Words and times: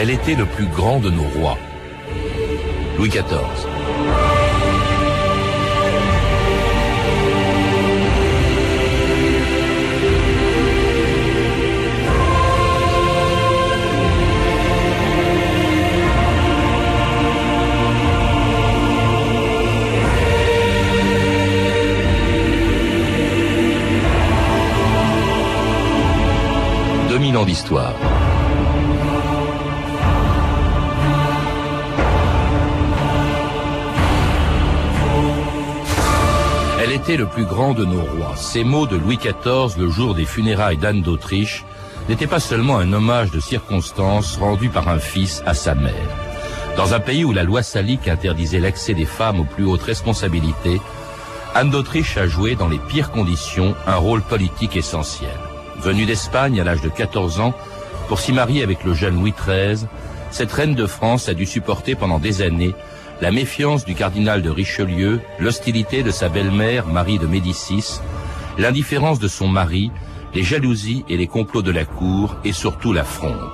Elle 0.00 0.10
était 0.10 0.36
le 0.36 0.46
plus 0.46 0.66
grand 0.66 1.00
de 1.00 1.10
nos 1.10 1.24
rois. 1.24 1.58
Louis 2.96 3.08
XIV. 3.08 3.24
ans 27.36 27.44
d'histoire. 27.44 27.94
Était 36.98 37.16
le 37.16 37.26
plus 37.26 37.44
grand 37.44 37.74
de 37.74 37.84
nos 37.84 38.00
rois. 38.00 38.34
Ces 38.36 38.64
mots 38.64 38.88
de 38.88 38.96
Louis 38.96 39.18
XIV 39.18 39.78
le 39.78 39.88
jour 39.88 40.16
des 40.16 40.24
funérailles 40.24 40.78
d'Anne 40.78 41.00
d'Autriche 41.00 41.64
n'étaient 42.08 42.26
pas 42.26 42.40
seulement 42.40 42.76
un 42.76 42.92
hommage 42.92 43.30
de 43.30 43.38
circonstance 43.38 44.36
rendu 44.36 44.68
par 44.68 44.88
un 44.88 44.98
fils 44.98 45.40
à 45.46 45.54
sa 45.54 45.76
mère. 45.76 45.94
Dans 46.76 46.94
un 46.94 47.00
pays 47.00 47.24
où 47.24 47.32
la 47.32 47.44
loi 47.44 47.62
salique 47.62 48.08
interdisait 48.08 48.58
l'accès 48.58 48.94
des 48.94 49.04
femmes 49.04 49.38
aux 49.38 49.44
plus 49.44 49.64
hautes 49.64 49.84
responsabilités, 49.84 50.80
Anne 51.54 51.70
d'Autriche 51.70 52.16
a 52.16 52.26
joué 52.26 52.56
dans 52.56 52.68
les 52.68 52.80
pires 52.80 53.12
conditions 53.12 53.76
un 53.86 53.96
rôle 53.96 54.22
politique 54.22 54.76
essentiel. 54.76 55.38
Venue 55.78 56.04
d'Espagne 56.04 56.60
à 56.60 56.64
l'âge 56.64 56.82
de 56.82 56.88
14 56.88 57.38
ans 57.38 57.54
pour 58.08 58.18
s'y 58.18 58.32
marier 58.32 58.64
avec 58.64 58.82
le 58.82 58.92
jeune 58.92 59.20
Louis 59.20 59.34
XIII, 59.46 59.86
cette 60.32 60.52
reine 60.52 60.74
de 60.74 60.86
France 60.86 61.28
a 61.28 61.34
dû 61.34 61.46
supporter 61.46 61.94
pendant 61.94 62.18
des 62.18 62.42
années 62.42 62.74
la 63.20 63.32
méfiance 63.32 63.84
du 63.84 63.94
cardinal 63.94 64.42
de 64.42 64.50
Richelieu, 64.50 65.20
l'hostilité 65.38 66.02
de 66.02 66.10
sa 66.10 66.28
belle-mère 66.28 66.86
Marie 66.86 67.18
de 67.18 67.26
Médicis, 67.26 68.00
l'indifférence 68.58 69.18
de 69.18 69.28
son 69.28 69.48
mari, 69.48 69.90
les 70.34 70.42
jalousies 70.42 71.04
et 71.08 71.16
les 71.16 71.26
complots 71.26 71.62
de 71.62 71.72
la 71.72 71.84
cour 71.84 72.36
et 72.44 72.52
surtout 72.52 72.92
la 72.92 73.04
fronde. 73.04 73.50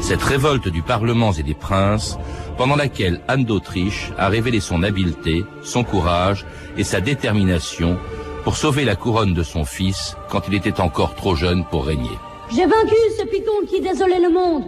Cette 0.00 0.22
révolte 0.22 0.68
du 0.68 0.82
Parlement 0.82 1.32
et 1.32 1.42
des 1.42 1.54
princes, 1.54 2.18
pendant 2.56 2.76
laquelle 2.76 3.20
Anne 3.28 3.44
d'Autriche 3.44 4.10
a 4.18 4.28
révélé 4.28 4.60
son 4.60 4.82
habileté, 4.82 5.44
son 5.62 5.84
courage 5.84 6.46
et 6.76 6.84
sa 6.84 7.00
détermination 7.00 7.98
pour 8.42 8.56
sauver 8.56 8.84
la 8.84 8.96
couronne 8.96 9.34
de 9.34 9.42
son 9.42 9.64
fils 9.64 10.16
quand 10.28 10.48
il 10.48 10.54
était 10.54 10.80
encore 10.80 11.14
trop 11.14 11.36
jeune 11.36 11.64
pour 11.70 11.86
régner. 11.86 12.18
J'ai 12.50 12.66
vaincu 12.66 12.96
ce 13.18 13.24
python 13.26 13.52
qui 13.68 13.80
désolait 13.80 14.20
le 14.20 14.30
monde, 14.30 14.64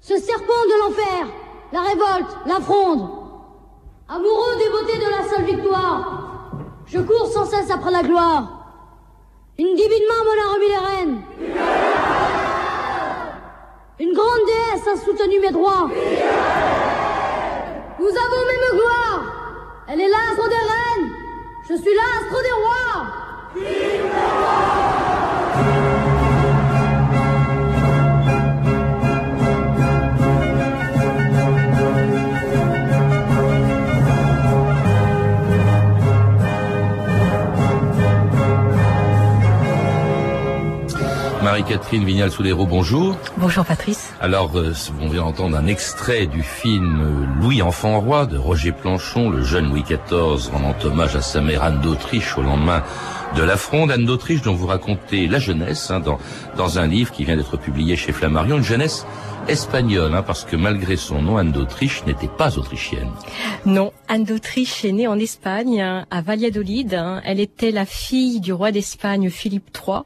ce 0.00 0.16
serpent 0.18 0.44
de 0.46 0.88
l'enfer, 0.88 1.26
la 1.72 1.80
révolte, 1.80 2.36
la 2.46 2.60
fronde. 2.60 3.25
Amoureux 4.08 4.54
des 4.56 4.68
beautés 4.70 4.98
de 4.98 5.10
la 5.10 5.24
seule 5.28 5.44
victoire, 5.44 6.28
je 6.86 7.00
cours 7.00 7.26
sans 7.26 7.44
cesse 7.44 7.68
après 7.72 7.90
la 7.90 8.04
gloire. 8.04 8.52
Une 9.58 9.74
divine 9.74 10.04
main 10.08 10.22
m'en 10.24 10.36
a 10.42 10.46
remis 10.54 10.68
les 10.68 10.76
rênes. 10.76 11.22
Une 13.98 14.12
grande 14.12 14.44
déesse 14.46 14.86
a 14.86 14.94
soutenu 15.04 15.40
mes 15.40 15.50
droits. 15.50 15.90
Nous 17.98 18.06
avons 18.06 18.46
même 18.46 18.78
gloire. 18.78 19.24
Elle 19.88 20.00
est 20.00 20.08
l'astre 20.08 20.48
des 20.48 20.54
reines. 20.54 21.10
Je 21.68 21.74
suis 21.74 21.94
l'astre 21.94 22.40
des 22.42 22.52
rois 22.62 23.06
Marie-Catherine 41.56 42.04
Vignal-Soulero, 42.04 42.66
bonjour. 42.66 43.16
Bonjour 43.38 43.64
Patrice. 43.64 44.12
Alors, 44.20 44.50
euh, 44.58 44.74
on 45.00 45.08
vient 45.08 45.22
d'entendre 45.22 45.56
un 45.56 45.66
extrait 45.66 46.26
du 46.26 46.42
film 46.42 47.00
euh, 47.00 47.40
Louis 47.40 47.62
Enfant 47.62 47.98
Roi 47.98 48.26
de 48.26 48.36
Roger 48.36 48.72
Planchon, 48.72 49.30
le 49.30 49.42
jeune 49.42 49.70
Louis 49.70 49.82
XIV 49.82 50.50
rendant 50.52 50.74
hommage 50.84 51.16
à 51.16 51.22
sa 51.22 51.40
mère 51.40 51.62
Anne 51.62 51.80
d'Autriche 51.80 52.36
au 52.36 52.42
lendemain 52.42 52.82
de 53.34 53.42
la 53.42 53.56
fronde. 53.56 53.90
Anne 53.90 54.04
d'Autriche 54.04 54.42
dont 54.42 54.54
vous 54.54 54.66
racontez 54.66 55.26
la 55.26 55.38
jeunesse 55.38 55.90
hein, 55.90 56.00
dans, 56.00 56.18
dans 56.56 56.78
un 56.78 56.86
livre 56.86 57.12
qui 57.12 57.24
vient 57.24 57.36
d'être 57.36 57.56
publié 57.56 57.96
chez 57.96 58.12
Flammarion, 58.12 58.58
une 58.58 58.64
jeunesse 58.64 59.06
espagnole, 59.48 60.14
hein, 60.14 60.22
parce 60.22 60.44
que 60.44 60.56
malgré 60.56 60.96
son 60.96 61.22
nom, 61.22 61.36
Anne 61.36 61.52
d'Autriche 61.52 62.04
n'était 62.06 62.28
pas 62.28 62.58
autrichienne. 62.58 63.10
Non, 63.64 63.92
Anne 64.08 64.24
d'Autriche 64.24 64.84
est 64.84 64.92
née 64.92 65.06
en 65.06 65.18
Espagne, 65.18 65.80
à 65.80 66.20
Valladolid. 66.20 66.94
Hein. 66.94 67.20
Elle 67.24 67.40
était 67.40 67.70
la 67.70 67.86
fille 67.86 68.40
du 68.40 68.52
roi 68.52 68.72
d'Espagne 68.72 69.30
Philippe 69.30 69.68
III 69.76 70.00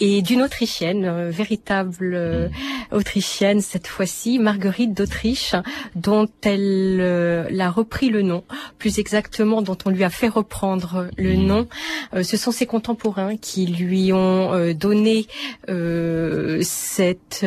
et 0.00 0.22
d'une 0.22 0.42
Autrichienne, 0.42 1.04
euh, 1.04 1.30
véritable 1.30 2.14
euh. 2.14 2.48
Autrichienne 2.90 3.60
cette 3.60 3.86
fois-ci, 3.86 4.38
Marguerite 4.38 4.94
d'Autriche, 4.94 5.54
dont 5.94 6.28
elle 6.42 6.98
euh, 7.00 7.46
l'a 7.50 7.70
repris 7.70 8.10
le 8.10 8.22
nom, 8.22 8.44
plus 8.78 8.98
exactement 8.98 9.62
dont 9.62 9.78
on 9.84 9.90
lui 9.90 10.04
a 10.04 10.10
fait 10.10 10.28
reprendre 10.28 11.08
le 11.16 11.34
hmm. 11.34 11.46
nom. 11.46 11.68
ce 12.22 12.36
sont 12.36 12.51
ses 12.52 12.66
contemporains 12.66 13.36
qui 13.36 13.66
lui 13.66 14.12
ont 14.12 14.72
donné 14.74 15.26
cette 16.60 17.46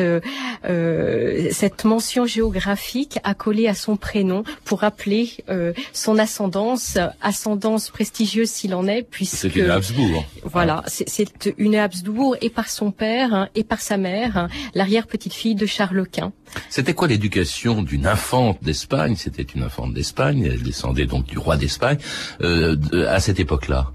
cette 1.50 1.84
mention 1.84 2.26
géographique 2.26 3.18
accolée 3.24 3.68
à 3.68 3.74
son 3.74 3.96
prénom 3.96 4.44
pour 4.64 4.80
rappeler 4.80 5.30
euh, 5.48 5.72
son 5.92 6.18
ascendance, 6.18 6.98
ascendance 7.20 7.90
prestigieuse 7.90 8.50
s'il 8.50 8.74
en 8.74 8.86
est, 8.86 9.02
puisque 9.02 9.36
c'est 9.36 9.56
une 9.56 9.70
Habsbourg. 9.70 10.24
Voilà, 10.44 10.82
c'est 10.86 11.54
une 11.58 11.76
Habsbourg 11.76 12.36
et 12.40 12.50
par 12.50 12.68
son 12.68 12.90
père 12.90 13.34
hein, 13.34 13.48
et 13.54 13.64
par 13.64 13.80
sa 13.80 13.96
mère, 13.96 14.36
hein, 14.36 14.48
l'arrière 14.74 15.06
petite 15.06 15.32
fille 15.32 15.54
de 15.54 15.66
Charles 15.66 16.06
Quint. 16.10 16.32
C'était 16.70 16.94
quoi 16.94 17.08
l'éducation 17.08 17.82
d'une 17.82 18.06
infante 18.06 18.58
d'Espagne? 18.62 19.16
C'était 19.16 19.42
une 19.42 19.62
infante 19.62 19.92
d'Espagne, 19.94 20.48
elle 20.52 20.62
descendait 20.62 21.06
donc 21.06 21.26
du 21.26 21.38
roi 21.38 21.56
d'Espagne 21.56 21.98
euh, 22.40 22.76
à 23.08 23.20
cette 23.20 23.40
époque-là? 23.40 23.90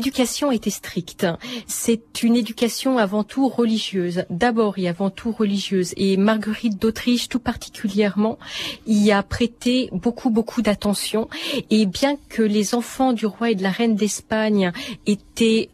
L'éducation 0.00 0.50
était 0.50 0.70
stricte. 0.70 1.26
C'est 1.66 2.22
une 2.22 2.34
éducation 2.34 2.96
avant 2.96 3.22
tout 3.22 3.50
religieuse, 3.50 4.24
d'abord 4.30 4.78
et 4.78 4.88
avant 4.88 5.10
tout 5.10 5.30
religieuse. 5.30 5.92
Et 5.98 6.16
Marguerite 6.16 6.80
d'Autriche, 6.80 7.28
tout 7.28 7.38
particulièrement, 7.38 8.38
y 8.86 9.12
a 9.12 9.22
prêté 9.22 9.90
beaucoup 9.92 10.30
beaucoup 10.30 10.62
d'attention. 10.62 11.28
Et 11.68 11.84
bien 11.84 12.16
que 12.30 12.40
les 12.40 12.74
enfants 12.74 13.12
du 13.12 13.26
roi 13.26 13.50
et 13.50 13.54
de 13.54 13.62
la 13.62 13.68
reine 13.68 13.94
d'Espagne 13.94 14.72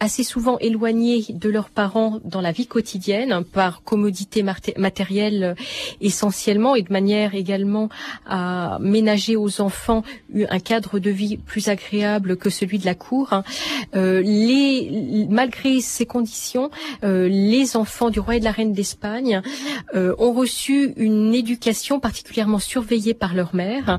assez 0.01 0.23
souvent 0.23 0.59
éloignés 0.59 1.25
de 1.29 1.49
leurs 1.49 1.71
parents 1.71 2.21
dans 2.25 2.41
la 2.41 2.53
vie 2.53 2.67
quotidienne 2.67 3.45
par 3.45 3.83
commodité 3.83 4.43
matérielle 4.43 5.57
essentiellement 6.01 6.75
et 6.75 6.83
de 6.83 6.93
manière 6.93 7.35
également 7.35 7.89
à 8.27 8.79
ménager 8.81 9.37
aux 9.37 9.61
enfants 9.61 10.03
un 10.49 10.59
cadre 10.59 10.99
de 10.99 11.11
vie 11.11 11.37
plus 11.37 11.69
agréable 11.69 12.37
que 12.37 12.51
celui 12.51 12.79
de 12.79 12.87
la 12.87 12.95
cour. 12.95 13.33
Hein. 13.33 13.45
Euh, 13.95 14.23
malgré 15.29 15.81
ces 15.81 16.07
conditions, 16.07 16.71
euh, 17.05 17.29
les 17.29 17.77
enfants 17.77 18.11
du 18.11 18.21
roi 18.21 18.37
et 18.37 18.41
de 18.41 18.45
la 18.45 18.51
reine 18.51 18.73
d'Espagne 18.73 19.43
euh, 19.95 20.15
ont 20.19 20.33
reçu 20.33 20.93
une 20.97 21.35
éducation 21.35 22.01
particulièrement 22.01 22.59
surveillée 22.59 23.15
par 23.15 23.35
leur 23.35 23.55
mère, 23.55 23.99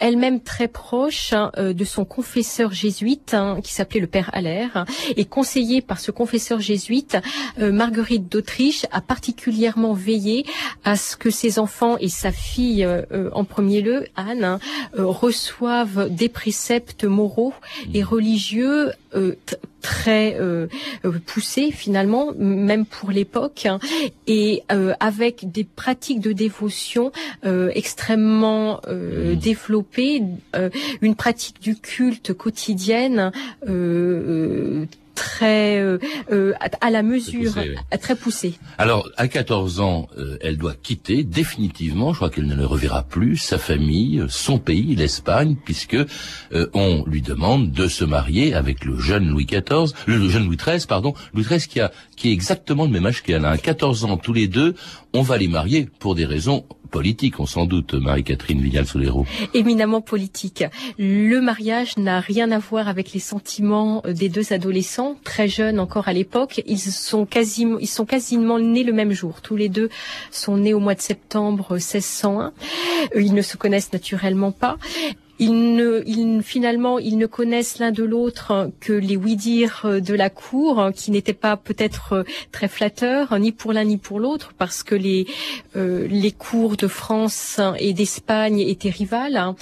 elle-même 0.00 0.40
très 0.40 0.68
proche 0.68 1.32
hein, 1.32 1.50
de 1.56 1.84
son 1.84 2.04
confesseur 2.04 2.72
jésuite 2.72 3.34
hein, 3.34 3.58
qui 3.62 3.72
s'appelait 3.72 4.00
le 4.00 4.06
père 4.06 4.30
Allaire 4.32 4.84
et 5.16 5.24
conseillée 5.24 5.80
par 5.80 6.00
ce 6.00 6.10
confesseur 6.10 6.60
jésuite, 6.60 7.16
Marguerite 7.58 8.30
d'Autriche 8.30 8.86
a 8.92 9.00
particulièrement 9.00 9.92
veillé 9.92 10.44
à 10.84 10.96
ce 10.96 11.16
que 11.16 11.30
ses 11.30 11.58
enfants 11.58 11.96
et 11.98 12.08
sa 12.08 12.32
fille 12.32 12.84
euh, 12.84 13.02
euh, 13.12 13.30
en 13.32 13.44
premier 13.44 13.80
lieu, 13.80 14.06
Anne, 14.16 14.44
hein, 14.44 14.58
euh, 14.98 15.06
reçoivent 15.06 16.08
des 16.10 16.28
préceptes 16.28 17.04
moraux 17.04 17.54
et 17.92 18.02
mmh. 18.02 18.06
religieux 18.06 18.92
très 19.84 20.36
poussés 21.26 21.70
finalement, 21.70 22.32
même 22.38 22.86
pour 22.86 23.10
l'époque, 23.10 23.66
hein, 23.66 23.78
et 24.26 24.62
avec 24.98 25.52
des 25.52 25.64
pratiques 25.64 26.20
de 26.20 26.32
dévotion 26.32 27.12
extrêmement 27.44 28.80
mmh. 28.88 29.34
développées, 29.34 30.22
une 31.02 31.14
pratique 31.14 31.60
du 31.60 31.76
culte 31.76 32.32
quotidienne 32.32 33.30
très 35.14 35.78
euh, 35.78 35.98
euh, 36.30 36.52
à 36.80 36.90
la 36.90 37.02
mesure, 37.02 37.54
très 38.00 38.16
poussée. 38.16 38.54
Alors, 38.78 39.08
à 39.16 39.28
14 39.28 39.80
ans, 39.80 40.08
euh, 40.18 40.38
elle 40.40 40.56
doit 40.56 40.74
quitter 40.74 41.24
définitivement, 41.24 42.12
je 42.12 42.18
crois 42.18 42.30
qu'elle 42.30 42.46
ne 42.46 42.54
le 42.54 42.66
reverra 42.66 43.02
plus, 43.02 43.36
sa 43.36 43.58
famille, 43.58 44.24
son 44.28 44.58
pays, 44.58 44.94
l'Espagne, 44.94 45.56
puisque 45.64 45.96
on 46.72 47.04
lui 47.06 47.22
demande 47.22 47.72
de 47.72 47.88
se 47.88 48.04
marier 48.04 48.54
avec 48.54 48.84
le 48.84 48.98
jeune 48.98 49.28
Louis 49.28 49.46
XIV, 49.46 49.92
le, 50.06 50.28
jeune 50.28 50.46
Louis 50.46 50.56
XIII, 50.56 50.86
pardon, 50.86 51.14
Louis 51.32 51.44
XIII 51.44 51.60
qui 51.60 51.80
a 51.80 51.92
qui 52.16 52.30
est 52.30 52.32
exactement 52.32 52.84
le 52.84 52.90
même 52.90 53.06
âge 53.06 53.22
qu'elle, 53.22 53.44
a 53.44 53.58
14 53.58 54.04
ans 54.04 54.16
tous 54.16 54.32
les 54.32 54.48
deux. 54.48 54.74
On 55.12 55.22
va 55.22 55.36
les 55.36 55.48
marier 55.48 55.88
pour 55.98 56.14
des 56.14 56.24
raisons 56.24 56.64
politique, 56.94 57.40
on 57.40 57.46
s'en 57.46 57.66
doute, 57.66 57.94
Marie-Catherine 57.94 58.60
Vignal-Solero. 58.60 59.26
Éminemment 59.52 60.00
politique. 60.00 60.62
Le 60.96 61.40
mariage 61.40 61.96
n'a 61.96 62.20
rien 62.20 62.52
à 62.52 62.60
voir 62.60 62.86
avec 62.86 63.12
les 63.12 63.18
sentiments 63.18 64.00
des 64.06 64.28
deux 64.28 64.52
adolescents, 64.52 65.16
très 65.24 65.48
jeunes 65.48 65.80
encore 65.80 66.06
à 66.06 66.12
l'époque. 66.12 66.62
Ils 66.66 66.78
sont 66.78 67.26
quasiment, 67.26 67.78
ils 67.80 67.88
sont 67.88 68.06
quasiment 68.06 68.60
nés 68.60 68.84
le 68.84 68.92
même 68.92 69.10
jour. 69.10 69.42
Tous 69.42 69.56
les 69.56 69.68
deux 69.68 69.88
sont 70.30 70.56
nés 70.56 70.72
au 70.72 70.78
mois 70.78 70.94
de 70.94 71.00
septembre 71.00 71.72
1601. 71.72 72.52
Ils 73.16 73.34
ne 73.34 73.42
se 73.42 73.56
connaissent 73.56 73.92
naturellement 73.92 74.52
pas. 74.52 74.78
Ils 75.38 75.74
ne, 75.74 76.40
finalement, 76.42 76.98
ils 76.98 77.18
ne 77.18 77.26
connaissent 77.26 77.78
l'un 77.78 77.90
de 77.90 78.04
l'autre 78.04 78.70
que 78.80 78.92
les 78.92 79.16
oui-dire 79.16 79.84
de 79.84 80.14
la 80.14 80.30
cour, 80.30 80.90
qui 80.94 81.10
n'étaient 81.10 81.32
pas 81.32 81.56
peut-être 81.56 82.24
très 82.52 82.68
flatteurs, 82.68 83.38
ni 83.38 83.50
pour 83.50 83.72
l'un 83.72 83.84
ni 83.84 83.96
pour 83.96 84.20
l'autre, 84.20 84.52
parce 84.56 84.82
que 84.82 84.94
les, 84.94 85.26
euh, 85.76 86.06
les 86.08 86.30
cours 86.30 86.76
de 86.76 86.86
France 86.86 87.60
et 87.78 87.92
d'Espagne 87.92 88.60
étaient 88.60 88.90
rivales. 88.90 89.54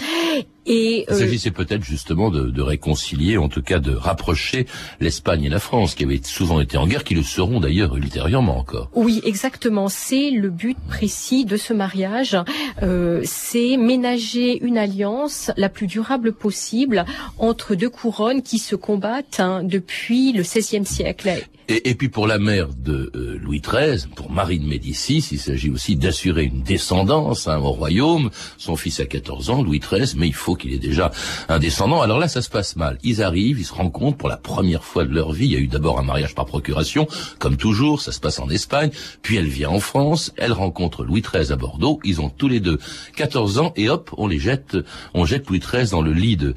Et 0.66 1.04
il 1.08 1.14
s'agissait 1.14 1.50
peut-être 1.50 1.82
justement 1.82 2.30
de, 2.30 2.50
de, 2.50 2.62
réconcilier, 2.62 3.36
en 3.36 3.48
tout 3.48 3.62
cas 3.62 3.80
de 3.80 3.92
rapprocher 3.92 4.66
l'Espagne 5.00 5.44
et 5.44 5.48
la 5.48 5.58
France, 5.58 5.94
qui 5.94 6.04
avaient 6.04 6.20
souvent 6.22 6.60
été 6.60 6.76
en 6.76 6.86
guerre, 6.86 7.04
qui 7.04 7.14
le 7.14 7.22
seront 7.22 7.58
d'ailleurs 7.58 7.96
ultérieurement 7.96 8.58
encore. 8.58 8.88
Oui, 8.94 9.20
exactement. 9.24 9.88
C'est 9.88 10.30
le 10.30 10.50
but 10.50 10.78
précis 10.88 11.44
de 11.44 11.56
ce 11.56 11.72
mariage. 11.72 12.36
Euh, 12.82 13.22
c'est 13.24 13.76
ménager 13.76 14.62
une 14.62 14.78
alliance 14.78 15.50
la 15.56 15.68
plus 15.68 15.86
durable 15.86 16.32
possible 16.32 17.04
entre 17.38 17.74
deux 17.74 17.90
couronnes 17.90 18.42
qui 18.42 18.58
se 18.58 18.76
combattent 18.76 19.40
hein, 19.40 19.62
depuis 19.64 20.32
le 20.32 20.42
XVIe 20.42 20.86
siècle. 20.86 21.42
Et, 21.68 21.90
et, 21.90 21.94
puis 21.94 22.08
pour 22.08 22.26
la 22.26 22.38
mère 22.38 22.68
de 22.76 23.10
euh, 23.14 23.38
Louis 23.40 23.60
XIII, 23.60 24.06
pour 24.14 24.30
Marie 24.30 24.58
de 24.58 24.66
Médicis, 24.66 25.26
il 25.30 25.38
s'agit 25.38 25.70
aussi 25.70 25.96
d'assurer 25.96 26.44
une 26.44 26.62
descendance 26.62 27.46
hein, 27.46 27.58
au 27.58 27.70
royaume. 27.70 28.30
Son 28.58 28.76
fils 28.76 29.00
a 29.00 29.06
14 29.06 29.50
ans, 29.50 29.62
Louis 29.62 29.78
XIII, 29.78 30.18
mais 30.18 30.26
il 30.26 30.34
faut 30.34 30.51
qu'il 30.54 30.72
ait 30.72 30.78
déjà 30.78 31.10
un 31.48 31.58
descendant. 31.58 32.02
Alors 32.02 32.18
là, 32.18 32.28
ça 32.28 32.42
se 32.42 32.50
passe 32.50 32.76
mal. 32.76 32.98
Ils 33.02 33.22
arrivent, 33.22 33.60
ils 33.60 33.64
se 33.64 33.74
rencontrent 33.74 34.18
pour 34.18 34.28
la 34.28 34.36
première 34.36 34.84
fois 34.84 35.04
de 35.04 35.12
leur 35.12 35.32
vie. 35.32 35.46
Il 35.46 35.52
y 35.52 35.56
a 35.56 35.60
eu 35.60 35.68
d'abord 35.68 35.98
un 35.98 36.02
mariage 36.02 36.34
par 36.34 36.46
procuration, 36.46 37.06
comme 37.38 37.56
toujours, 37.56 38.00
ça 38.00 38.12
se 38.12 38.20
passe 38.20 38.38
en 38.38 38.48
Espagne. 38.48 38.90
Puis 39.22 39.36
elle 39.36 39.46
vient 39.46 39.70
en 39.70 39.80
France, 39.80 40.32
elle 40.36 40.52
rencontre 40.52 41.04
Louis 41.04 41.22
XIII 41.22 41.52
à 41.52 41.56
Bordeaux. 41.56 42.00
Ils 42.04 42.20
ont 42.20 42.28
tous 42.28 42.48
les 42.48 42.60
deux 42.60 42.78
14 43.16 43.58
ans 43.58 43.72
et 43.76 43.88
hop, 43.88 44.10
on 44.16 44.26
les 44.26 44.38
jette, 44.38 44.76
on 45.14 45.24
jette 45.24 45.48
Louis 45.48 45.60
XIII 45.60 45.90
dans 45.90 46.02
le 46.02 46.12
lit 46.12 46.36
de 46.36 46.54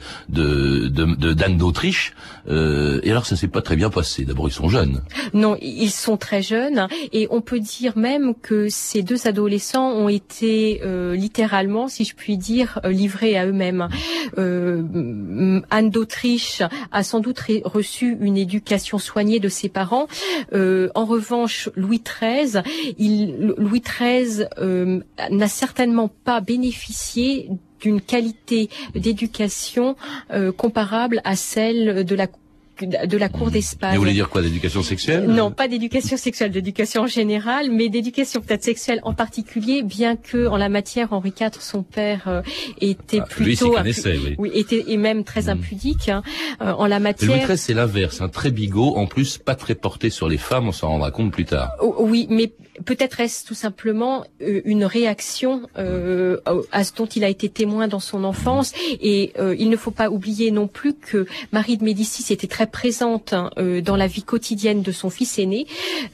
d'Anne 1.34 1.58
d'Autriche. 1.58 2.14
Euh, 2.48 3.00
et 3.04 3.12
alors 3.12 3.26
ça 3.26 3.36
s'est 3.36 3.48
pas 3.48 3.62
très 3.62 3.76
bien 3.76 3.90
passé. 3.90 4.26
D'abord 4.26 4.48
ils 4.48 4.54
sont 4.54 4.70
jeunes. 4.70 5.02
Non, 5.34 5.58
ils 5.62 5.90
sont 5.90 6.18
très 6.18 6.42
jeunes 6.42 6.88
et 7.12 7.28
on 7.32 7.42
peut 7.42 7.60
dire 7.60 7.98
même 7.98 8.34
que 8.36 8.68
ces 8.70 9.04
deux 9.04 9.28
adolescents 9.28 9.92
ont 9.92 10.10
été 10.10 10.82
euh, 10.84 11.16
littéralement, 11.16 11.88
si 11.88 12.06
je 12.06 12.16
puis 12.16 12.38
dire, 12.38 12.80
euh, 12.84 12.92
livrés 12.92 13.38
à 13.38 13.46
eux-mêmes. 13.46 13.85
Euh, 14.38 15.62
Anne 15.70 15.90
d'Autriche 15.90 16.62
a 16.92 17.04
sans 17.04 17.20
doute 17.20 17.40
reçu 17.64 18.18
une 18.20 18.38
éducation 18.38 18.98
soignée 18.98 19.40
de 19.40 19.50
ses 19.50 19.70
parents. 19.70 20.08
en 20.54 21.06
revanche, 21.06 21.70
Louis 21.76 22.02
XIII, 22.02 22.62
Louis 23.58 23.82
XIII 23.82 24.46
n'a 25.32 25.48
certainement 25.48 26.10
pas 26.24 26.42
bénéficié 26.42 27.50
d'une 27.82 28.02
qualité 28.02 28.70
d'éducation 28.94 29.96
comparable 30.58 31.22
à 31.24 31.36
celle 31.36 32.06
de 32.06 32.16
la 32.16 32.28
de 32.82 33.18
la 33.18 33.30
cour 33.30 33.52
d'Espagne. 33.52 33.94
Vous 33.94 34.02
voulez 34.02 34.14
dire 34.14 34.30
quoi, 34.30 34.42
d'éducation 34.42 34.84
sexuelle 34.84 35.26
Non, 35.28 35.52
pas 35.52 35.68
d'éducation 35.68 36.18
sexuelle, 36.18 36.52
d'éducation 36.52 37.04
en 37.04 37.08
général, 37.08 37.72
mais 37.72 37.90
d'éducation 37.90 38.42
peut-être 38.42 38.64
sexuelle 38.64 39.00
en 39.04 39.14
particulier, 39.14 39.84
bien 39.84 40.16
que 40.16 40.48
en 40.48 40.58
la 40.58 40.70
matière, 40.70 41.14
Henri 41.14 41.34
IV, 41.40 41.52
son 41.60 41.84
père, 41.84 42.24
euh, 42.28 42.42
était 42.82 43.20
ah, 43.22 43.26
plutôt, 43.26 43.78
lui, 43.80 43.94
oui. 44.06 44.36
oui. 44.38 44.52
était 44.54 44.84
et 44.88 44.98
même 44.98 45.24
très 45.24 45.44
hmm. 45.44 45.50
impudique 45.50 46.10
hein, 46.10 46.24
euh, 46.62 46.72
en 46.72 46.88
la 46.88 47.00
matière. 47.00 47.32
Louis 47.32 47.46
XIII, 47.46 47.58
c'est 47.58 47.74
l'inverse, 47.74 48.22
un 48.22 48.30
très 48.30 48.52
bigot, 48.52 48.96
en 48.96 49.08
plus 49.08 49.38
pas 49.38 49.56
très 49.56 49.76
porté 49.76 50.10
sur 50.10 50.28
les 50.28 50.38
femmes, 50.38 50.68
on 50.68 50.72
s'en 50.72 50.90
rendra 50.90 51.12
compte 51.12 51.32
plus 51.32 51.46
tard. 51.46 51.72
Oh, 51.82 51.96
oui, 52.00 52.28
mais 52.30 52.52
peut-être 52.84 53.20
est-ce 53.20 53.46
tout 53.46 53.54
simplement 53.54 54.26
euh, 54.42 54.62
une 54.66 54.86
réaction 54.86 55.62
euh, 55.78 56.38
à 56.72 56.84
ce 56.84 56.94
dont 56.94 57.06
il 57.06 57.24
a 57.24 57.30
été 57.30 57.50
témoin 57.50 57.88
dans 57.88 58.00
son 58.00 58.24
enfance. 58.24 58.74
Et 59.02 59.34
euh, 59.40 59.56
il 59.58 59.70
ne 59.70 59.78
faut 59.78 59.92
pas 59.92 60.10
oublier 60.10 60.52
non 60.52 60.68
plus 60.68 60.94
que 60.94 61.26
Marie 61.52 61.78
de 61.78 61.84
Médicis 61.84 62.34
était 62.34 62.48
très 62.48 62.68
présente 62.68 63.34
hein, 63.34 63.52
dans 63.84 63.96
la 63.96 64.08
vie 64.08 64.24
quotidienne 64.24 64.82
de 64.82 64.92
son 64.92 65.10
fils 65.10 65.40
aîné 65.40 65.68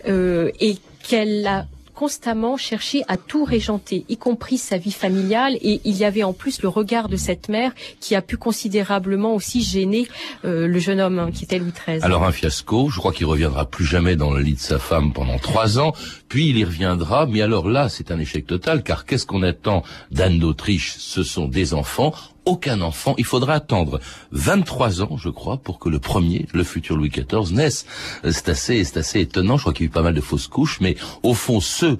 et 0.05 0.77
qu'elle 1.03 1.47
a 1.47 1.65
constamment 2.01 2.57
cherché 2.57 3.03
à 3.07 3.15
tout 3.15 3.43
régenter, 3.43 4.05
y 4.09 4.17
compris 4.17 4.57
sa 4.57 4.79
vie 4.79 4.91
familiale. 4.91 5.55
Et 5.61 5.81
il 5.85 5.95
y 5.95 6.03
avait 6.03 6.23
en 6.23 6.33
plus 6.33 6.63
le 6.63 6.67
regard 6.67 7.09
de 7.09 7.15
cette 7.15 7.47
mère 7.47 7.73
qui 7.99 8.15
a 8.15 8.23
pu 8.23 8.37
considérablement 8.37 9.35
aussi 9.35 9.61
gêner 9.61 10.07
euh, 10.43 10.65
le 10.65 10.79
jeune 10.79 10.99
homme 10.99 11.19
hein, 11.19 11.29
qui 11.31 11.43
était 11.43 11.59
Louis 11.59 11.71
XIII. 11.71 12.01
Alors 12.01 12.23
un 12.23 12.31
fiasco, 12.31 12.89
je 12.89 12.97
crois 12.97 13.11
qu'il 13.13 13.27
reviendra 13.27 13.65
plus 13.65 13.85
jamais 13.85 14.15
dans 14.15 14.33
le 14.33 14.41
lit 14.41 14.55
de 14.55 14.59
sa 14.59 14.79
femme 14.79 15.13
pendant 15.13 15.37
trois 15.37 15.77
ans, 15.77 15.93
puis 16.31 16.47
il 16.47 16.57
y 16.57 16.63
reviendra, 16.63 17.25
mais 17.25 17.41
alors 17.41 17.67
là 17.67 17.89
c'est 17.89 18.09
un 18.09 18.17
échec 18.17 18.47
total, 18.47 18.83
car 18.83 19.05
qu'est-ce 19.05 19.25
qu'on 19.25 19.43
attend 19.43 19.83
d'Anne 20.11 20.39
d'Autriche? 20.39 20.95
Ce 20.97 21.23
sont 21.23 21.49
des 21.49 21.73
enfants 21.73 22.13
aucun 22.45 22.79
enfant. 22.79 23.15
Il 23.17 23.25
faudra 23.25 23.55
attendre 23.55 23.99
23 24.31 25.01
ans, 25.01 25.17
je 25.17 25.27
crois, 25.27 25.57
pour 25.57 25.77
que 25.77 25.89
le 25.89 25.99
premier, 25.99 26.47
le 26.53 26.63
futur 26.63 26.95
Louis 26.95 27.09
XIV, 27.09 27.53
naisse. 27.53 27.85
Euh, 28.23 28.31
c'est 28.31 28.47
assez, 28.47 28.81
c'est 28.85 28.97
assez 28.97 29.19
étonnant. 29.19 29.57
Je 29.57 29.63
crois 29.63 29.73
qu'il 29.73 29.83
y 29.83 29.87
a 29.87 29.89
eu 29.89 29.91
pas 29.91 30.01
mal 30.01 30.13
de 30.13 30.21
fausses 30.21 30.47
couches, 30.47 30.79
mais 30.79 30.95
au 31.21 31.33
fond, 31.33 31.59
ceux 31.59 31.99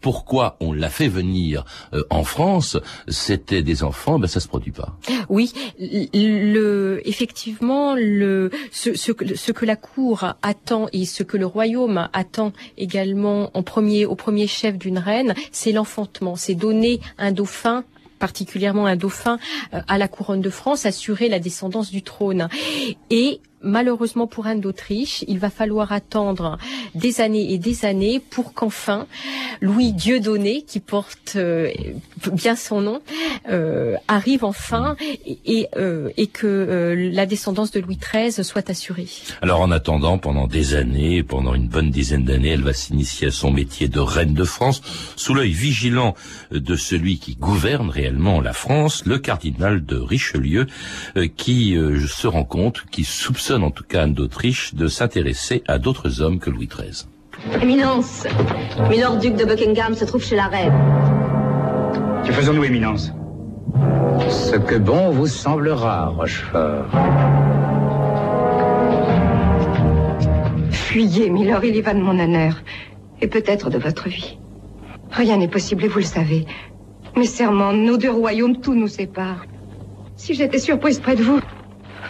pourquoi 0.00 0.56
on 0.60 0.72
l'a 0.72 0.90
fait 0.90 1.08
venir 1.08 1.64
euh, 1.92 2.02
en 2.10 2.24
France, 2.24 2.76
c'était 3.08 3.62
des 3.62 3.82
enfants, 3.82 4.18
ben 4.18 4.26
ça 4.26 4.40
se 4.40 4.48
produit 4.48 4.72
pas. 4.72 4.96
Oui, 5.28 5.52
le, 5.78 7.00
effectivement, 7.04 7.94
le, 7.94 8.50
ce, 8.70 8.94
ce, 8.94 9.12
ce, 9.34 9.52
que 9.52 9.64
la 9.64 9.76
cour 9.76 10.34
attend 10.42 10.88
et 10.92 11.04
ce 11.04 11.22
que 11.22 11.36
le 11.36 11.46
royaume 11.46 12.08
attend 12.12 12.52
également 12.76 13.50
en 13.54 13.62
premier, 13.62 14.06
au 14.06 14.14
premier 14.14 14.46
chef 14.46 14.78
d'une 14.78 14.98
reine, 14.98 15.34
c'est 15.52 15.72
l'enfantement, 15.72 16.36
c'est 16.36 16.54
donner 16.54 17.00
un 17.18 17.32
dauphin 17.32 17.84
particulièrement 18.18 18.86
un 18.86 18.96
dauphin 18.96 19.38
euh, 19.74 19.80
à 19.86 19.98
la 19.98 20.08
couronne 20.08 20.40
de 20.40 20.50
France, 20.50 20.86
assurer 20.86 21.28
la 21.28 21.38
descendance 21.38 21.90
du 21.90 22.02
trône. 22.02 22.48
Et 23.10 23.40
malheureusement 23.66 24.26
pour 24.26 24.46
Anne 24.46 24.60
d'Autriche, 24.60 25.24
il 25.28 25.38
va 25.38 25.50
falloir 25.50 25.92
attendre 25.92 26.58
des 26.94 27.20
années 27.20 27.52
et 27.52 27.58
des 27.58 27.84
années 27.84 28.20
pour 28.20 28.54
qu'enfin 28.54 29.06
Louis 29.60 29.92
Dieudonné, 29.92 30.62
qui 30.62 30.80
porte 30.80 31.34
euh, 31.36 31.70
bien 32.32 32.56
son 32.56 32.80
nom, 32.80 33.00
euh, 33.48 33.96
arrive 34.08 34.44
enfin 34.44 34.96
et, 35.26 35.68
euh, 35.76 36.10
et 36.16 36.26
que 36.26 36.94
la 37.12 37.26
descendance 37.26 37.70
de 37.70 37.80
Louis 37.80 37.98
XIII 37.98 38.44
soit 38.44 38.70
assurée. 38.70 39.08
Alors 39.42 39.60
en 39.60 39.70
attendant, 39.70 40.18
pendant 40.18 40.46
des 40.46 40.74
années, 40.74 41.22
pendant 41.22 41.54
une 41.54 41.68
bonne 41.68 41.90
dizaine 41.90 42.24
d'années, 42.24 42.50
elle 42.50 42.62
va 42.62 42.72
s'initier 42.72 43.28
à 43.28 43.30
son 43.30 43.50
métier 43.50 43.88
de 43.88 44.00
reine 44.00 44.34
de 44.34 44.44
France, 44.44 44.82
sous 45.16 45.34
l'œil 45.34 45.52
vigilant 45.52 46.14
de 46.50 46.76
celui 46.76 47.18
qui 47.18 47.34
gouverne 47.34 47.90
réellement 47.90 48.40
la 48.40 48.52
France, 48.52 49.04
le 49.06 49.18
cardinal 49.18 49.84
de 49.84 49.96
Richelieu, 49.96 50.66
qui 51.36 51.76
se 52.06 52.26
rend 52.26 52.44
compte, 52.44 52.84
qui 52.90 53.04
soupçonne 53.04 53.55
en 53.62 53.70
tout 53.70 53.84
cas 53.84 54.02
Anne 54.02 54.14
d'Autriche 54.14 54.74
de 54.74 54.88
s'intéresser 54.88 55.62
à 55.66 55.78
d'autres 55.78 56.20
hommes 56.20 56.38
que 56.38 56.50
Louis 56.50 56.68
XIII. 56.68 57.06
Éminence, 57.62 58.26
Milord 58.90 59.18
duc 59.18 59.36
de 59.36 59.44
Buckingham 59.44 59.94
se 59.94 60.04
trouve 60.04 60.24
chez 60.24 60.36
la 60.36 60.46
reine. 60.46 60.72
Que 62.24 62.32
faisons-nous, 62.32 62.64
Éminence? 62.64 63.12
Ce 64.28 64.56
que 64.56 64.76
bon 64.76 65.10
vous 65.10 65.26
semblera, 65.26 66.08
Rochefort. 66.08 66.86
Fuyez, 70.70 71.30
Milord, 71.30 71.64
il 71.64 71.76
y 71.76 71.80
va 71.82 71.94
de 71.94 72.00
mon 72.00 72.18
honneur. 72.18 72.62
Et 73.20 73.28
peut-être 73.28 73.70
de 73.70 73.78
votre 73.78 74.08
vie. 74.08 74.38
Rien 75.10 75.36
n'est 75.36 75.48
possible 75.48 75.84
et 75.84 75.88
vous 75.88 75.98
le 75.98 76.04
savez. 76.04 76.46
Mes 77.16 77.26
serments, 77.26 77.72
nos 77.72 77.96
deux 77.96 78.10
royaumes, 78.10 78.60
tout 78.60 78.74
nous 78.74 78.88
sépare. 78.88 79.46
Si 80.16 80.34
j'étais 80.34 80.58
surprise 80.58 80.98
près 80.98 81.16
de 81.16 81.22
vous, 81.22 81.40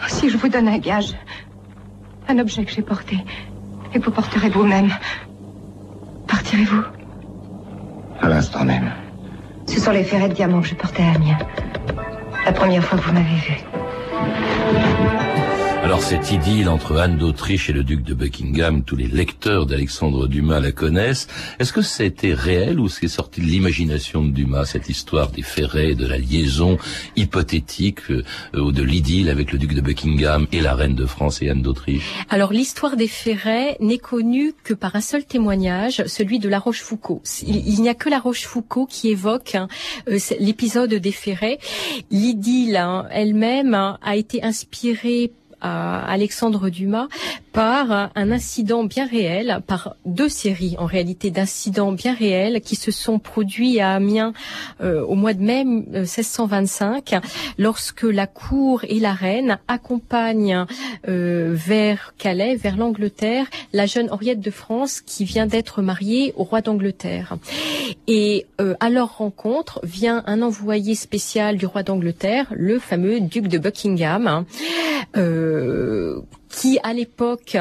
si 0.09 0.29
je 0.29 0.37
vous 0.37 0.49
donne 0.49 0.69
un 0.69 0.79
gage, 0.79 1.15
un 2.29 2.39
objet 2.39 2.65
que 2.65 2.73
j'ai 2.73 2.83
porté, 2.83 3.19
et 3.95 3.99
vous 3.99 4.11
porterez 4.11 4.49
vous-même, 4.49 4.91
partirez-vous 6.27 6.83
À 8.21 8.29
l'instant 8.29 8.65
même. 8.65 8.93
Ce 9.67 9.81
sont 9.81 9.93
les 9.93 10.05
ferrets 10.05 10.29
de 10.29 10.35
diamant 10.35 10.61
que 10.61 10.69
je 10.69 10.75
portais 10.75 11.03
à 11.03 11.13
Amiens. 11.13 11.39
La 12.45 12.53
première 12.53 12.85
fois 12.85 12.99
que 12.99 13.05
vous 13.05 13.13
m'avez 13.13 13.37
vu. 13.37 15.26
Alors 15.87 16.03
cette 16.03 16.33
idylle 16.33 16.69
entre 16.69 16.97
Anne 16.97 17.17
d'Autriche 17.17 17.71
et 17.71 17.73
le 17.73 17.85
duc 17.85 18.03
de 18.03 18.13
Buckingham, 18.13 18.83
tous 18.83 18.97
les 18.97 19.07
lecteurs 19.07 19.67
d'Alexandre 19.67 20.27
Dumas 20.27 20.59
la 20.59 20.73
connaissent. 20.73 21.29
Est-ce 21.61 21.73
que 21.73 21.81
c'était 21.81 22.35
réel 22.35 22.81
ou 22.81 22.89
c'est 22.89 23.07
sorti 23.07 23.41
de 23.41 23.47
l'imagination 23.47 24.25
de 24.25 24.33
Dumas, 24.33 24.65
cette 24.65 24.89
histoire 24.89 25.31
des 25.31 25.43
ferrets, 25.43 25.95
de 25.95 26.05
la 26.05 26.19
liaison 26.19 26.77
hypothétique 27.15 28.11
euh, 28.11 28.25
de 28.53 28.83
l'idylle 28.83 29.29
avec 29.29 29.53
le 29.53 29.59
duc 29.59 29.75
de 29.75 29.81
Buckingham 29.81 30.49
et 30.51 30.61
la 30.61 30.75
reine 30.75 30.97
de 30.97 31.07
France 31.07 31.41
et 31.41 31.51
Anne 31.51 31.63
d'Autriche? 31.63 32.11
Alors 32.31 32.53
l'histoire 32.53 32.97
des 32.97 33.07
ferrets 33.07 33.77
n'est 33.79 33.99
connue 33.99 34.55
que 34.65 34.75
par 34.75 34.97
un 34.97 35.01
seul 35.01 35.25
témoignage, 35.25 36.03
celui 36.09 36.41
de 36.41 36.49
La 36.49 36.59
Rochefoucauld. 36.59 37.21
Il, 37.47 37.81
n'y 37.81 37.89
a 37.89 37.95
que 37.95 38.11
La 38.11 38.19
Rochefoucauld 38.19 38.89
qui 38.89 39.11
évoque 39.11 39.55
hein, 39.55 39.69
euh, 40.09 40.19
l'épisode 40.41 40.95
des 40.95 41.13
ferrets. 41.13 41.61
L'idylle 42.11 42.77
hein, 42.77 43.07
elle-même 43.13 43.73
hein, 43.73 43.99
a 44.03 44.17
été 44.17 44.43
inspirée 44.43 45.31
à 45.61 46.05
Alexandre 46.11 46.69
Dumas 46.71 47.09
par 47.57 48.11
un 48.15 48.33
incident 48.33 48.85
bien 48.85 49.07
réel, 49.07 49.63
par 49.67 49.97
deux 50.05 50.29
séries 50.29 50.77
en 50.79 50.85
réalité 50.85 51.31
d'incidents 51.31 51.91
bien 51.91 52.15
réels 52.15 52.61
qui 52.61 52.77
se 52.77 52.91
sont 52.91 53.19
produits 53.19 53.81
à 53.81 53.95
Amiens 53.95 54.35
euh, 54.83 55.03
au 55.03 55.15
mois 55.15 55.33
de 55.33 55.41
mai 55.41 55.65
1625, 55.65 57.15
euh, 57.15 57.21
lorsque 57.57 58.03
la 58.03 58.27
cour 58.27 58.85
et 58.87 59.01
la 59.01 59.15
reine 59.15 59.59
accompagnent 59.69 60.67
euh, 61.09 61.55
vers 61.55 62.13
Calais, 62.19 62.57
vers 62.57 62.77
l'Angleterre, 62.77 63.47
la 63.73 63.87
jeune 63.87 64.11
Henriette 64.11 64.41
de 64.41 64.51
France 64.51 65.01
qui 65.01 65.25
vient 65.25 65.47
d'être 65.47 65.81
mariée 65.81 66.35
au 66.37 66.45
roi 66.45 66.61
d'Angleterre. 66.61 67.39
Et 68.07 68.45
à 68.81 68.91
leur 68.91 69.17
rencontre 69.17 69.81
vient 69.83 70.23
un 70.27 70.43
envoyé 70.43 70.95
spécial 70.95 71.57
du 71.57 71.65
roi 71.65 71.83
d'Angleterre, 71.83 72.49
le 72.51 72.79
fameux 72.79 73.21
duc 73.21 73.49
de 73.49 73.57
Buckingham. 73.57 74.45
Euh, 75.17 76.21
qui 76.49 76.79
à 76.83 76.93
l'époque 76.93 77.57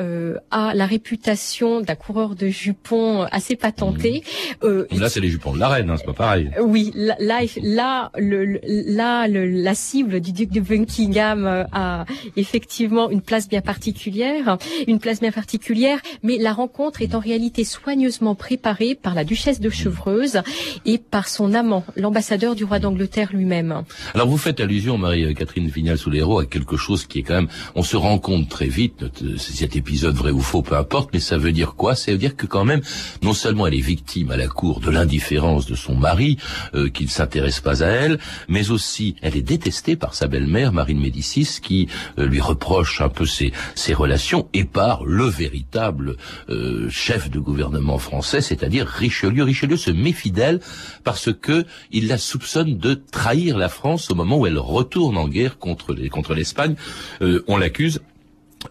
euh, 0.00 0.36
a 0.50 0.74
la 0.74 0.86
réputation 0.86 1.80
d'un 1.80 1.94
coureur 1.94 2.36
de 2.36 2.48
jupons 2.48 3.22
assez 3.32 3.56
patenté. 3.56 4.22
Mmh. 4.62 4.66
Euh, 4.66 4.86
là, 4.92 5.08
c'est 5.08 5.20
les 5.20 5.28
jupons 5.28 5.52
de 5.52 5.58
la 5.58 5.68
reine, 5.68 5.90
hein, 5.90 5.96
c'est 5.98 6.06
pas 6.06 6.12
pareil. 6.12 6.50
Oui, 6.60 6.92
là, 6.94 7.16
là, 7.62 8.10
le, 8.16 8.60
là, 8.62 9.26
la 9.28 9.74
cible 9.74 10.20
du 10.20 10.32
duc 10.32 10.50
de 10.50 10.60
Buckingham 10.60 11.46
euh, 11.46 11.64
a 11.72 12.04
effectivement 12.36 13.10
une 13.10 13.22
place 13.22 13.48
bien 13.48 13.60
particulière, 13.60 14.58
une 14.86 15.00
place 15.00 15.20
bien 15.20 15.32
particulière, 15.32 15.98
mais 16.22 16.38
la 16.38 16.52
rencontre 16.52 17.02
est 17.02 17.14
en 17.14 17.20
réalité 17.20 17.64
soigneusement 17.64 18.34
préparée 18.34 18.94
par 18.94 19.14
la 19.14 19.24
duchesse 19.24 19.60
de 19.60 19.70
Chevreuse 19.70 20.42
et 20.84 20.98
par 20.98 21.28
son 21.28 21.54
amant, 21.54 21.84
l'ambassadeur 21.96 22.54
du 22.54 22.64
roi 22.64 22.78
d'Angleterre 22.78 23.30
lui-même. 23.32 23.82
Alors 24.14 24.28
vous 24.28 24.38
faites 24.38 24.60
allusion, 24.60 24.96
Marie-Catherine 24.96 25.68
Vignal-Soulero, 25.68 26.38
à 26.38 26.46
quelque 26.46 26.76
chose 26.76 27.06
qui 27.06 27.18
est 27.20 27.22
quand 27.22 27.34
même, 27.34 27.48
on 27.74 27.82
se 27.82 27.96
rend 27.96 28.18
compte 28.28 28.50
très 28.50 28.66
vite, 28.66 29.06
cet 29.38 29.74
épisode 29.74 30.14
vrai 30.14 30.32
ou 30.32 30.42
faux, 30.42 30.60
peu 30.60 30.76
importe, 30.76 31.08
mais 31.14 31.18
ça 31.18 31.38
veut 31.38 31.50
dire 31.50 31.76
quoi? 31.76 31.94
Ça 31.94 32.12
veut 32.12 32.18
dire 32.18 32.36
que 32.36 32.44
quand 32.44 32.66
même, 32.66 32.82
non 33.22 33.32
seulement 33.32 33.66
elle 33.66 33.72
est 33.72 33.80
victime 33.80 34.30
à 34.30 34.36
la 34.36 34.48
cour 34.48 34.80
de 34.80 34.90
l'indifférence 34.90 35.64
de 35.64 35.74
son 35.74 35.94
mari, 35.94 36.36
euh, 36.74 36.90
qui 36.90 37.04
ne 37.04 37.08
s'intéresse 37.08 37.60
pas 37.60 37.82
à 37.82 37.86
elle, 37.86 38.18
mais 38.46 38.70
aussi 38.70 39.16
elle 39.22 39.34
est 39.34 39.40
détestée 39.40 39.96
par 39.96 40.12
sa 40.12 40.26
belle-mère, 40.26 40.74
Marine 40.74 41.00
Médicis, 41.00 41.58
qui 41.62 41.88
euh, 42.18 42.26
lui 42.26 42.42
reproche 42.42 43.00
un 43.00 43.08
peu 43.08 43.24
ses, 43.24 43.50
ses 43.74 43.94
relations, 43.94 44.46
et 44.52 44.64
par 44.64 45.06
le 45.06 45.24
véritable 45.24 46.18
euh, 46.50 46.90
chef 46.90 47.30
de 47.30 47.38
gouvernement 47.38 47.96
français, 47.96 48.42
c'est-à-dire 48.42 48.86
Richelieu. 48.86 49.42
Richelieu 49.42 49.78
se 49.78 49.90
méfie 49.90 50.32
d'elle 50.32 50.60
parce 51.02 51.32
que 51.32 51.64
il 51.92 52.08
la 52.08 52.18
soupçonne 52.18 52.76
de 52.76 52.92
trahir 52.92 53.56
la 53.56 53.70
France 53.70 54.10
au 54.10 54.14
moment 54.14 54.36
où 54.36 54.46
elle 54.46 54.58
retourne 54.58 55.16
en 55.16 55.28
guerre 55.28 55.56
contre 55.56 55.94
les, 55.94 56.10
contre 56.10 56.34
l'Espagne. 56.34 56.74
on 57.22 57.56
l'accuse 57.56 58.02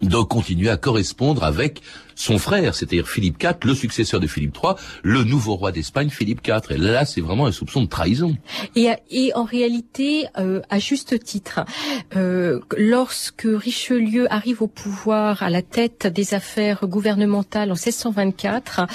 de 0.02 0.18
continuer 0.18 0.70
à 0.70 0.78
correspondre 0.78 1.44
avec 1.44 1.82
son 2.16 2.40
frère, 2.40 2.74
c'est-à-dire 2.74 3.08
Philippe 3.08 3.42
IV, 3.42 3.56
le 3.64 3.76
successeur 3.76 4.20
de 4.20 4.28
Philippe 4.28 4.58
III, 4.62 4.74
le 5.04 5.24
nouveau 5.24 5.56
roi 5.56 5.72
d'Espagne, 5.72 6.10
Philippe 6.10 6.46
IV. 6.46 6.72
Et 6.72 6.78
là, 6.78 7.06
c'est 7.06 7.22
vraiment 7.22 7.46
un 7.46 7.52
soupçon 7.52 7.84
de 7.84 7.88
trahison. 7.88 8.36
Et, 8.76 9.32
en 9.36 9.44
réalité, 9.44 10.26
euh, 10.38 10.62
à 10.70 10.80
juste 10.80 11.24
titre, 11.24 11.62
euh, 12.16 12.60
lorsque 12.76 13.48
Richelieu 13.48 14.32
arrive 14.34 14.64
au 14.64 14.68
pouvoir 14.68 15.44
à 15.44 15.50
la 15.50 15.62
tête 15.62 16.08
des 16.08 16.34
affaires 16.34 16.88
gouvernementales 16.88 17.72
en 17.72 17.76
1624, 17.76 18.88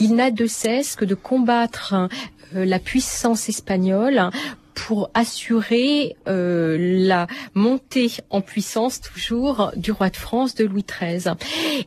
il 0.00 0.14
n'a 0.14 0.30
de 0.30 0.46
cesse 0.46 0.96
que 0.96 1.04
de 1.04 1.14
combattre 1.14 1.94
euh, 2.54 2.64
la 2.64 2.78
puissance 2.78 3.48
espagnole 3.48 4.30
pour 4.74 5.10
assurer 5.14 6.16
euh, 6.28 6.76
la 6.78 7.26
montée 7.54 8.10
en 8.30 8.40
puissance 8.40 9.00
toujours 9.00 9.72
du 9.76 9.92
roi 9.92 10.10
de 10.10 10.16
France 10.16 10.54
de 10.54 10.64
Louis 10.64 10.84
XIII. 10.84 11.34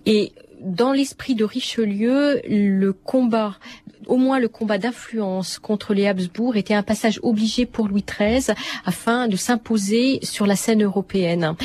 Et 0.06 0.34
dans 0.62 0.94
l'esprit 0.94 1.36
de 1.36 1.44
Richelieu, 1.44 2.42
le 2.48 2.92
combat 2.92 3.58
au 4.08 4.18
moins 4.18 4.40
le 4.40 4.48
combat 4.48 4.78
d'influence 4.78 5.60
contre 5.60 5.94
les 5.94 6.08
Habsbourg 6.08 6.56
était 6.56 6.74
un 6.74 6.84
passage 6.84 7.20
obligé 7.24 7.66
pour 7.66 7.88
Louis 7.88 8.06
XIII 8.08 8.56
afin 8.86 9.28
de 9.28 9.36
s'imposer 9.36 10.20
sur 10.24 10.46
la 10.46 10.56
scène 10.56 10.84
européenne. 10.84 11.56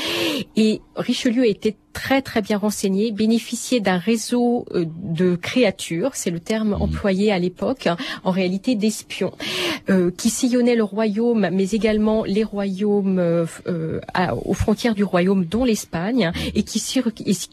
Et 0.57 0.81
Richelieu 0.97 1.47
était 1.47 1.77
très 1.93 2.23
très 2.23 2.41
bien 2.41 2.59
renseigné, 2.59 3.13
bénéficiait 3.13 3.81
d'un 3.81 3.99
réseau 3.99 4.65
euh, 4.73 4.85
de 4.87 5.37
créatures, 5.37 6.15
c'est 6.15 6.31
le 6.31 6.41
terme 6.41 6.71
mmh. 6.71 6.83
employé 6.83 7.33
à 7.33 7.39
l'époque, 7.39 7.89
en 8.25 8.31
réalité 8.31 8.75
d'espions, 8.75 9.33
euh, 9.89 10.11
qui 10.17 10.31
sillonnaient 10.31 10.77
le 10.77 10.85
royaume, 10.85 11.49
mais 11.53 11.71
également 11.71 12.25
les 12.25 12.45
royaumes 12.45 13.19
euh, 13.19 13.47
aux 14.45 14.55
frontières 14.55 14.95
du 14.95 15.05
royaume, 15.05 15.45
dont 15.45 15.65
l'Espagne, 15.65 16.33
et 16.55 16.63
qui, 16.63 16.83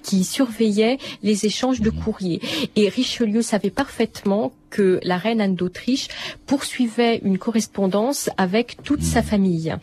qui 0.03 0.23
surveillaient 0.23 0.97
les 1.23 1.45
échanges 1.45 1.81
de 1.81 1.89
mmh. 1.89 1.99
courriers. 2.03 2.41
Et 2.75 2.89
Richelieu 2.89 3.41
savait 3.41 3.69
parfaitement 3.69 4.51
que 4.69 4.99
la 5.03 5.17
reine 5.17 5.41
Anne 5.41 5.55
d'Autriche 5.55 6.07
poursuivait 6.45 7.19
une 7.23 7.37
correspondance 7.37 8.29
avec 8.37 8.77
toute 8.83 9.03
sa 9.03 9.21
famille. 9.21 9.75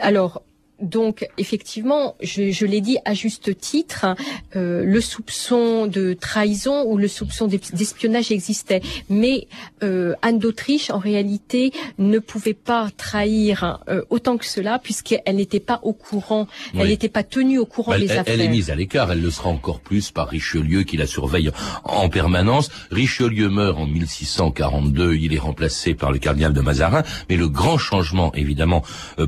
Alors, 0.00 0.42
donc 0.80 1.26
effectivement, 1.38 2.14
je, 2.20 2.64
l'ai 2.64 2.80
dit 2.80 2.98
à 3.04 3.14
juste 3.14 3.58
titre, 3.58 4.06
euh, 4.54 4.84
le 4.84 5.00
soupçon 5.00 5.86
de 5.86 6.14
trahison 6.14 6.84
ou 6.84 6.96
le 6.96 7.08
soupçon 7.08 7.46
d'espionnage 7.46 8.30
existait, 8.30 8.80
mais 9.08 9.48
euh, 9.82 10.14
Anne 10.22 10.38
d'Autriche 10.38 10.90
en 10.90 10.98
réalité 10.98 11.72
ne 11.98 12.18
pouvait 12.18 12.54
pas 12.54 12.88
trahir 12.96 13.80
euh, 13.88 14.02
autant 14.10 14.36
que 14.36 14.46
cela 14.46 14.78
puisqu'elle 14.78 15.36
n'était 15.36 15.60
pas 15.60 15.80
au 15.82 15.92
courant, 15.92 16.46
elle 16.74 16.88
n'était 16.88 17.08
pas 17.08 17.24
tenue 17.24 17.58
au 17.58 17.66
courant 17.66 17.98
des 17.98 18.10
affaires. 18.10 18.24
Elle 18.26 18.40
est 18.40 18.48
mise 18.48 18.70
à 18.70 18.74
l'écart, 18.74 19.10
elle 19.10 19.22
le 19.22 19.30
sera 19.30 19.50
encore 19.50 19.80
plus 19.80 20.10
par 20.10 20.28
Richelieu 20.28 20.84
qui 20.84 20.96
la 20.96 21.06
surveille 21.06 21.50
en 21.84 22.08
permanence. 22.08 22.70
Richelieu 22.90 23.48
meurt 23.48 23.78
en 23.78 23.86
1642, 23.86 25.16
il 25.16 25.34
est 25.34 25.38
remplacé 25.38 25.94
par 25.94 26.12
le 26.12 26.18
cardinal 26.18 26.52
de 26.52 26.60
Mazarin, 26.60 27.02
mais 27.28 27.36
le 27.36 27.48
grand 27.48 27.78
changement 27.78 28.32
évidemment 28.34 28.84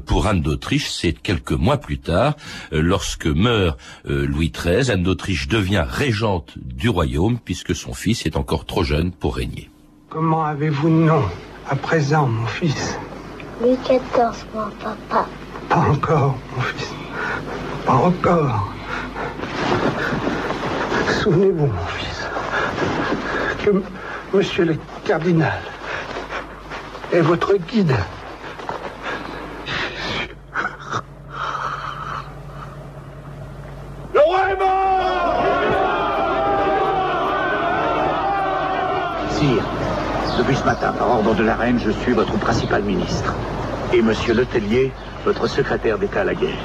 pour 0.06 0.26
Anne 0.26 0.42
d'Autriche, 0.42 0.90
c'est 0.90 1.12
quelques 1.40 1.58
mois 1.58 1.78
plus 1.78 1.98
tard, 1.98 2.34
euh, 2.72 2.80
lorsque 2.82 3.26
meurt 3.26 3.78
euh, 4.06 4.26
Louis 4.26 4.50
XIII, 4.50 4.90
Anne 4.90 5.02
d'Autriche 5.02 5.48
devient 5.48 5.84
régente 5.86 6.52
du 6.56 6.88
royaume 6.88 7.38
puisque 7.42 7.74
son 7.74 7.94
fils 7.94 8.26
est 8.26 8.36
encore 8.36 8.66
trop 8.66 8.84
jeune 8.84 9.10
pour 9.10 9.36
régner. 9.36 9.70
Comment 10.08 10.44
avez-vous 10.44 10.88
nom 10.88 11.22
à 11.68 11.76
présent, 11.76 12.26
mon 12.26 12.46
fils 12.46 12.98
Louis 13.60 13.76
XIV, 13.84 14.00
mon 14.54 14.70
papa. 14.82 15.26
Pas 15.68 15.76
encore, 15.76 16.36
mon 16.56 16.62
fils. 16.62 16.88
Pas 17.86 17.94
encore. 17.94 18.72
Souvenez-vous, 21.22 21.66
mon 21.66 21.86
fils, 21.96 22.26
que 23.64 23.82
monsieur 24.36 24.64
le 24.64 24.76
cardinal 25.04 25.60
est 27.12 27.20
votre 27.20 27.56
guide 27.56 27.94
Depuis 40.40 40.56
ce 40.56 40.64
matin, 40.64 40.92
par 40.92 41.10
ordre 41.10 41.34
de 41.34 41.44
la 41.44 41.54
reine, 41.54 41.78
je 41.78 41.90
suis 41.90 42.12
votre 42.12 42.32
principal 42.38 42.82
ministre. 42.82 43.34
Et 43.92 44.00
monsieur 44.00 44.32
Letellier, 44.32 44.90
votre 45.24 45.46
secrétaire 45.46 45.98
d'État 45.98 46.22
à 46.22 46.24
la 46.24 46.34
guerre. 46.34 46.56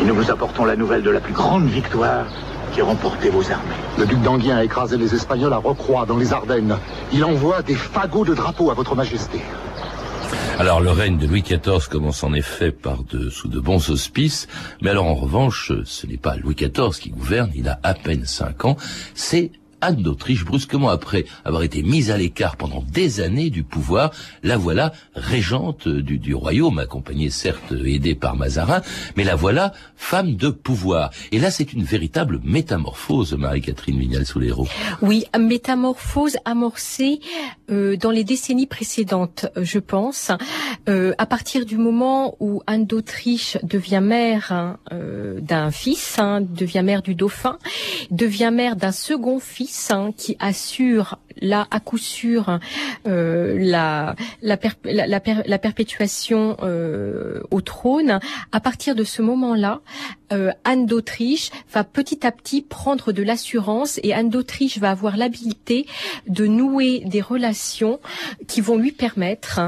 Et 0.00 0.04
nous 0.04 0.14
vous 0.14 0.30
apportons 0.30 0.66
la 0.66 0.76
nouvelle 0.76 1.02
de 1.02 1.10
la 1.10 1.20
plus 1.20 1.32
grande 1.32 1.64
victoire 1.64 2.26
qui 2.72 2.82
remporté 2.82 3.30
vos 3.30 3.50
armées. 3.50 3.74
Le 3.98 4.04
duc 4.04 4.20
d'Anguien 4.20 4.58
a 4.58 4.64
écrasé 4.64 4.98
les 4.98 5.14
Espagnols 5.14 5.54
à 5.54 5.56
Rocroi, 5.56 6.04
dans 6.04 6.18
les 6.18 6.34
Ardennes. 6.34 6.76
Il 7.10 7.24
envoie 7.24 7.62
des 7.62 7.74
fagots 7.74 8.26
de 8.26 8.34
drapeaux 8.34 8.70
à 8.70 8.74
votre 8.74 8.94
majesté. 8.94 9.40
Alors 10.60 10.82
le 10.82 10.90
règne 10.90 11.16
de 11.16 11.26
Louis 11.26 11.40
XIV 11.40 11.88
commence 11.88 12.22
en 12.22 12.34
effet 12.34 12.70
par 12.70 13.02
de, 13.02 13.30
sous 13.30 13.48
de 13.48 13.58
bons 13.58 13.88
auspices, 13.88 14.46
mais 14.82 14.90
alors 14.90 15.06
en 15.06 15.14
revanche, 15.14 15.72
ce 15.86 16.06
n'est 16.06 16.18
pas 16.18 16.36
Louis 16.36 16.54
XIV 16.54 17.00
qui 17.00 17.08
gouverne, 17.08 17.50
il 17.54 17.66
a 17.66 17.80
à 17.82 17.94
peine 17.94 18.26
cinq 18.26 18.66
ans, 18.66 18.76
c'est 19.14 19.52
Anne 19.80 20.02
d'Autriche, 20.02 20.44
brusquement 20.44 20.88
après 20.90 21.24
avoir 21.44 21.62
été 21.62 21.82
mise 21.82 22.10
à 22.10 22.16
l'écart 22.16 22.56
pendant 22.56 22.82
des 22.82 23.20
années 23.20 23.50
du 23.50 23.62
pouvoir, 23.62 24.12
la 24.42 24.56
voilà 24.56 24.92
régente 25.14 25.88
du, 25.88 26.18
du 26.18 26.34
royaume, 26.34 26.78
accompagnée 26.78 27.30
certes 27.30 27.72
aidée 27.72 28.14
par 28.14 28.36
Mazarin, 28.36 28.82
mais 29.16 29.24
la 29.24 29.34
voilà 29.34 29.72
femme 29.96 30.36
de 30.36 30.48
pouvoir. 30.48 31.10
Et 31.32 31.38
là, 31.38 31.50
c'est 31.50 31.72
une 31.72 31.84
véritable 31.84 32.40
métamorphose, 32.42 33.34
Marie-Catherine 33.34 33.98
Vignal-Soulero. 33.98 34.66
Oui, 35.02 35.24
métamorphose 35.38 36.36
amorcée 36.44 37.20
euh, 37.70 37.96
dans 37.96 38.10
les 38.10 38.24
décennies 38.24 38.66
précédentes, 38.66 39.46
je 39.56 39.78
pense, 39.78 40.30
euh, 40.88 41.12
à 41.18 41.26
partir 41.26 41.64
du 41.64 41.76
moment 41.76 42.36
où 42.40 42.62
Anne 42.66 42.86
d'Autriche 42.86 43.58
devient 43.62 44.00
mère 44.02 44.52
hein, 44.52 44.78
euh, 44.92 45.40
d'un 45.40 45.70
fils, 45.70 46.18
hein, 46.18 46.40
devient 46.40 46.82
mère 46.84 47.02
du 47.02 47.14
dauphin, 47.14 47.58
devient 48.10 48.50
mère 48.52 48.76
d'un 48.76 48.92
second 48.92 49.38
fils 49.38 49.69
qui 50.16 50.36
assure 50.38 51.18
là 51.40 51.66
à 51.70 51.80
coup 51.80 51.98
sûr 51.98 52.58
euh, 53.06 53.56
la, 53.58 54.14
la, 54.42 54.58
la, 54.84 55.06
la, 55.46 55.58
perpétuation 55.58 56.56
euh, 56.62 57.40
au 57.50 57.60
trône. 57.60 58.18
À 58.52 58.60
partir 58.60 58.94
de 58.94 59.04
ce 59.04 59.22
moment-là, 59.22 59.80
euh, 60.32 60.50
Anne 60.64 60.86
d'Autriche 60.86 61.50
va 61.72 61.84
petit 61.84 62.26
à 62.26 62.32
petit 62.32 62.62
prendre 62.62 63.12
de 63.12 63.22
l'assurance 63.22 64.00
et 64.02 64.12
Anne 64.12 64.28
d'Autriche 64.28 64.78
va 64.78 64.90
avoir 64.90 65.16
l'habilité 65.16 65.86
de 66.26 66.46
nouer 66.46 67.00
des 67.06 67.20
relations 67.20 68.00
qui 68.46 68.60
vont 68.60 68.76
lui 68.76 68.92
permettre 68.92 69.60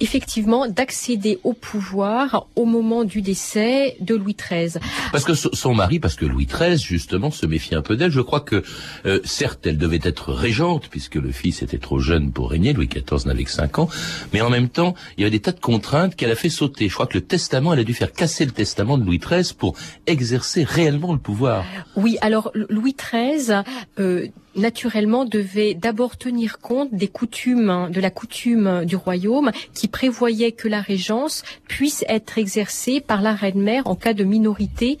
effectivement 0.00 0.68
d'accéder 0.68 1.38
au 1.44 1.52
pouvoir 1.52 2.46
au 2.56 2.64
moment 2.64 3.04
du 3.04 3.22
décès 3.22 3.96
de 4.00 4.14
Louis 4.14 4.36
XIII. 4.36 4.80
Parce 5.12 5.24
que 5.24 5.34
son 5.34 5.74
mari, 5.74 5.98
parce 5.98 6.14
que 6.14 6.24
Louis 6.24 6.46
XIII 6.46 6.78
justement 6.78 7.30
se 7.30 7.46
méfie 7.46 7.74
un 7.74 7.82
peu 7.82 7.96
d'elle. 7.96 8.10
Je 8.10 8.20
crois 8.20 8.40
que 8.40 8.62
euh, 9.06 9.20
certes 9.24 9.66
elle 9.66 9.78
devait 9.78 10.00
être 10.02 10.32
régente 10.32 10.88
puisque 10.88 11.16
le 11.16 11.32
fils 11.32 11.62
était 11.62 11.78
trop 11.78 11.98
jeune 11.98 12.32
pour 12.32 12.50
régner. 12.50 12.72
Louis 12.72 12.88
XIV 12.88 13.26
n'avait 13.26 13.44
que 13.44 13.50
cinq 13.50 13.78
ans, 13.78 13.88
mais 14.32 14.40
en 14.40 14.50
même 14.50 14.68
temps 14.68 14.94
il 15.16 15.22
y 15.22 15.24
avait 15.24 15.30
des 15.30 15.40
tas 15.40 15.52
de 15.52 15.60
contraintes 15.60 16.14
qu'elle 16.14 16.30
a 16.30 16.36
fait 16.36 16.50
sauter. 16.50 16.88
Je 16.88 16.94
crois 16.94 17.06
que 17.06 17.18
le 17.18 17.24
testament, 17.24 17.72
elle 17.72 17.80
a 17.80 17.84
dû 17.84 17.94
faire 17.94 18.12
casser 18.12 18.44
le 18.44 18.52
testament 18.52 18.98
de 18.98 19.04
Louis 19.04 19.18
XIII 19.18 19.54
pour 19.56 19.76
exercer 20.06 20.64
réellement 20.64 21.12
le 21.12 21.18
pouvoir. 21.18 21.64
Oui, 21.96 22.18
alors 22.20 22.50
Louis 22.54 22.94
XIII. 22.94 23.62
Euh, 23.98 24.28
naturellement 24.56 25.24
devait 25.24 25.74
d'abord 25.74 26.16
tenir 26.16 26.58
compte 26.58 26.92
des 26.92 27.08
coutumes, 27.08 27.88
de 27.90 28.00
la 28.00 28.10
coutume 28.10 28.84
du 28.84 28.96
royaume 28.96 29.50
qui 29.74 29.88
prévoyait 29.88 30.52
que 30.52 30.68
la 30.68 30.80
régence 30.80 31.42
puisse 31.68 32.04
être 32.08 32.38
exercée 32.38 33.00
par 33.00 33.22
la 33.22 33.34
reine-mère 33.34 33.86
en 33.86 33.94
cas 33.94 34.14
de 34.14 34.24
minorité 34.24 34.98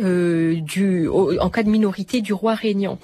euh, 0.00 0.60
du, 0.60 1.08
en 1.08 1.50
cas 1.50 1.62
de 1.62 1.70
minorité 1.70 2.20
du 2.20 2.32
roi 2.32 2.54
régnant. 2.54 2.98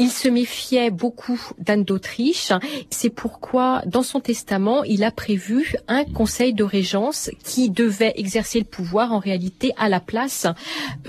Il 0.00 0.10
se 0.10 0.28
méfiait 0.28 0.90
beaucoup 0.90 1.38
d'Anne 1.58 1.84
d'Autriche. 1.84 2.52
C'est 2.88 3.10
pourquoi, 3.10 3.82
dans 3.84 4.02
son 4.02 4.18
testament, 4.18 4.82
il 4.82 5.04
a 5.04 5.10
prévu 5.10 5.74
un 5.88 6.04
conseil 6.04 6.54
de 6.54 6.64
régence 6.64 7.30
qui 7.44 7.68
devait 7.68 8.14
exercer 8.16 8.60
le 8.60 8.64
pouvoir 8.64 9.12
en 9.12 9.18
réalité 9.18 9.74
à 9.76 9.90
la 9.90 10.00
place 10.00 10.46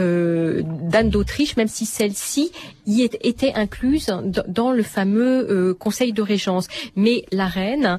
euh, 0.01 0.61
d'Anne 0.65 1.09
d'Autriche, 1.09 1.55
même 1.55 1.69
si 1.69 1.85
celle-ci 1.85 2.51
y 2.85 3.03
était 3.03 3.53
incluse 3.53 4.13
dans 4.49 4.73
le 4.73 4.83
fameux 4.83 5.49
euh, 5.49 5.73
conseil 5.73 6.11
de 6.11 6.21
régence. 6.21 6.67
Mais 6.97 7.23
la 7.31 7.47
reine 7.47 7.97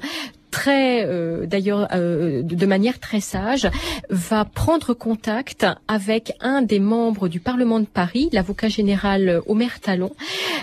très, 0.53 1.03
euh, 1.03 1.47
d'ailleurs, 1.47 1.87
euh, 1.93 2.43
de 2.43 2.65
manière 2.67 2.99
très 2.99 3.21
sage, 3.21 3.67
va 4.11 4.45
prendre 4.45 4.93
contact 4.93 5.65
avec 5.87 6.33
un 6.41 6.61
des 6.61 6.79
membres 6.79 7.27
du 7.27 7.39
Parlement 7.39 7.79
de 7.79 7.87
Paris, 7.87 8.29
l'avocat 8.31 8.69
général 8.69 9.41
Omer 9.47 9.79
Talon, 9.79 10.11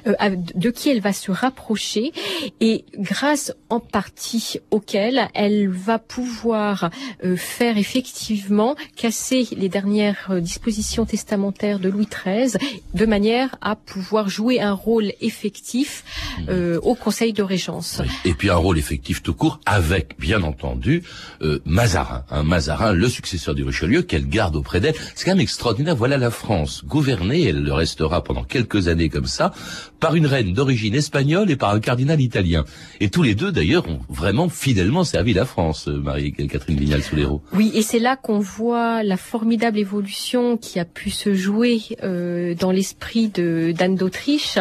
euh, 0.07 0.15
de 0.55 0.71
qui 0.71 0.91
elle 0.91 1.01
va 1.01 1.13
se 1.13 1.33
rapprocher 1.33 2.13
et 2.61 2.85
grâce 2.97 3.53
en 3.69 3.81
partie 3.81 4.61
auquel 4.71 5.29
elle 5.35 5.69
va 5.69 5.99
pouvoir 5.99 6.91
faire 7.37 7.77
effectivement 7.77 8.77
casser 8.97 9.49
les 9.57 9.69
dernières 9.69 10.41
dispositions 10.41 11.05
testamentaires 11.05 11.81
de 11.81 11.89
Louis 11.89 12.07
XIII 12.07 12.57
de 12.95 13.07
manière 13.07 13.57
à 13.61 13.75
pouvoir 13.75 14.29
jouer 14.29 14.61
un 14.61 14.73
rôle 14.73 15.13
effectif 15.21 16.05
mmh. 16.39 16.77
au 16.83 16.95
Conseil 16.95 17.33
de 17.33 17.43
Régence. 17.43 18.03
Et 18.25 18.35
puis 18.35 18.51
un 18.51 18.57
rôle 18.57 18.79
effectif 18.79 19.23
tout 19.23 19.35
court 19.35 19.61
avec, 19.67 19.80
bien 20.19 20.43
entendu, 20.43 21.03
euh, 21.43 21.61
Mazarin. 21.65 22.25
Un 22.31 22.43
Mazarin, 22.43 22.93
le 22.93 23.09
successeur 23.09 23.55
du 23.55 23.65
Richelieu, 23.65 24.03
qu'elle 24.03 24.29
garde 24.29 24.57
auprès 24.57 24.81
d'elle. 24.81 24.95
C'est 25.15 25.25
quand 25.25 25.33
même 25.33 25.41
extraordinaire. 25.41 25.97
Voilà 25.97 26.17
la 26.17 26.31
France 26.31 26.85
gouvernée, 26.85 27.45
elle 27.45 27.63
le 27.63 27.73
restera 27.73 28.23
pendant 28.23 28.45
quelques 28.45 28.89
années 28.89 29.09
comme 29.09 29.27
ça, 29.27 29.53
par 29.99 30.15
une 30.15 30.27
reine 30.27 30.53
d'origine 30.53 30.95
espagnole 30.95 31.51
et 31.51 31.57
par 31.57 31.75
un 31.75 31.81
cardinal 31.81 32.21
italien. 32.21 32.65
Et 33.01 33.09
tous 33.11 33.23
les 33.23 33.35
deux, 33.35 33.53
d'ailleurs, 33.53 33.89
ont 33.89 34.01
vraiment 34.09 34.49
fidèlement 34.49 35.05
servi 35.05 35.33
la 35.33 35.45
France, 35.45 35.89
euh, 35.89 35.99
Marie-Catherine 36.01 36.79
Vignal-Soulero. 36.79 37.43
Oui, 37.53 37.71
et 37.75 37.83
c'est 37.83 37.99
là 37.99 38.17
qu'on 38.17 38.39
voit 38.39 39.03
la 39.03 39.17
formidable 39.17 39.79
évolution 39.79 40.57
qui 40.57 40.79
a 40.79 40.85
pu 40.85 41.11
se 41.11 41.35
jouer 41.35 41.83
euh, 42.03 42.55
dans 42.55 42.71
l'esprit 42.71 43.29
d'Anne 43.29 43.97
d'Autriche 43.97 44.59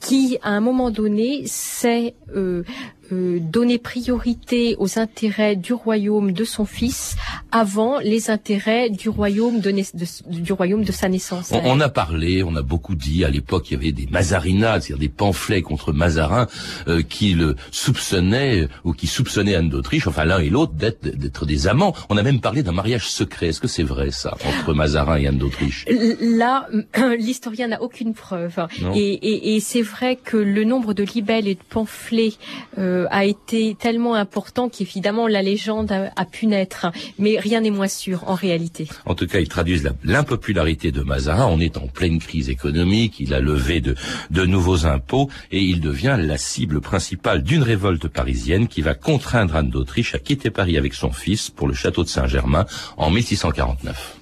qui, 0.00 0.38
à 0.42 0.50
un 0.50 0.60
moment 0.60 0.90
donné, 0.90 1.42
s'est 1.46 2.14
euh, 2.34 2.62
euh, 3.12 3.38
donner 3.40 3.78
priorité 3.78 4.76
aux 4.78 4.98
intérêts 4.98 5.56
du 5.56 5.72
royaume 5.72 6.32
de 6.32 6.44
son 6.44 6.64
fils 6.64 7.16
avant 7.52 7.98
les 7.98 8.30
intérêts 8.30 8.90
du 8.90 9.08
royaume 9.08 9.60
de, 9.60 9.72
du 10.28 10.52
royaume 10.52 10.84
de 10.84 10.92
sa 10.92 11.08
naissance. 11.08 11.52
On, 11.52 11.80
a 11.80 11.88
parlé, 11.88 12.42
on 12.42 12.56
a 12.56 12.62
beaucoup 12.62 12.94
dit 12.94 13.24
à 13.24 13.30
l'époque 13.30 13.70
il 13.70 13.74
y 13.74 13.76
avait 13.76 13.92
des 13.92 14.06
mazarinades, 14.06 14.82
c'est-à-dire 14.82 15.00
des 15.00 15.08
pamphlets 15.08 15.62
contre 15.62 15.92
Mazarin 15.92 16.46
euh, 16.88 17.02
qui 17.02 17.34
le 17.34 17.56
soupçonnaient 17.70 18.68
ou 18.84 18.92
qui 18.92 19.06
soupçonnaient 19.06 19.54
Anne 19.54 19.68
d'Autriche, 19.68 20.06
enfin 20.06 20.24
l'un 20.24 20.40
et 20.40 20.48
l'autre 20.48 20.72
d'être 20.72 21.46
des 21.46 21.68
amants. 21.68 21.94
On 22.08 22.16
a 22.16 22.22
même 22.22 22.40
parlé 22.40 22.62
d'un 22.62 22.72
mariage 22.72 23.08
secret. 23.08 23.48
Est-ce 23.48 23.60
que 23.60 23.68
c'est 23.68 23.82
vrai 23.82 24.10
ça 24.10 24.36
entre 24.44 24.74
Mazarin 24.74 25.16
et 25.16 25.26
Anne 25.26 25.38
d'Autriche? 25.38 25.84
Là, 26.20 26.68
l'historien 27.18 27.68
n'a 27.68 27.82
aucune 27.82 28.14
preuve. 28.14 28.66
Et, 28.94 29.12
et, 29.12 29.56
et 29.56 29.60
c'est 29.60 29.82
vrai 29.82 30.16
que 30.16 30.36
le 30.36 30.64
nombre 30.64 30.94
de 30.94 31.02
libelles 31.02 31.48
et 31.48 31.54
de 31.54 31.60
pamphlets 31.68 32.34
euh, 32.78 32.95
euh, 32.96 33.06
a 33.10 33.24
été 33.24 33.76
tellement 33.78 34.14
important 34.14 34.68
qu'évidemment 34.68 35.26
la 35.26 35.42
légende 35.42 35.92
a, 35.92 36.24
pu 36.24 36.46
naître. 36.46 36.86
Mais 37.18 37.38
rien 37.38 37.60
n'est 37.60 37.70
moins 37.70 37.88
sûr 37.88 38.24
en 38.26 38.34
réalité. 38.34 38.88
En 39.04 39.14
tout 39.14 39.26
cas, 39.26 39.40
ils 39.40 39.48
traduisent 39.48 39.88
l'impopularité 40.04 40.92
de 40.92 41.02
Mazarin. 41.02 41.46
On 41.46 41.60
est 41.60 41.76
en 41.76 41.86
pleine 41.86 42.18
crise 42.18 42.48
économique. 42.48 43.20
Il 43.20 43.34
a 43.34 43.40
levé 43.40 43.80
de, 43.80 43.94
de 44.30 44.44
nouveaux 44.44 44.86
impôts 44.86 45.28
et 45.52 45.60
il 45.60 45.80
devient 45.80 46.16
la 46.18 46.38
cible 46.38 46.80
principale 46.80 47.42
d'une 47.42 47.62
révolte 47.62 48.08
parisienne 48.08 48.68
qui 48.68 48.82
va 48.82 48.94
contraindre 48.94 49.56
Anne 49.56 49.70
d'Autriche 49.70 50.14
à 50.14 50.18
quitter 50.18 50.50
Paris 50.50 50.76
avec 50.76 50.94
son 50.94 51.12
fils 51.12 51.50
pour 51.50 51.68
le 51.68 51.74
château 51.74 52.02
de 52.04 52.08
Saint-Germain 52.08 52.66
en 52.96 53.10
1649. 53.10 54.16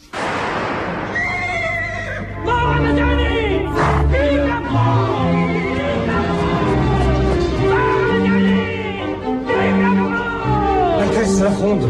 Courage, 11.64 11.80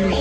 lui. 0.00 0.16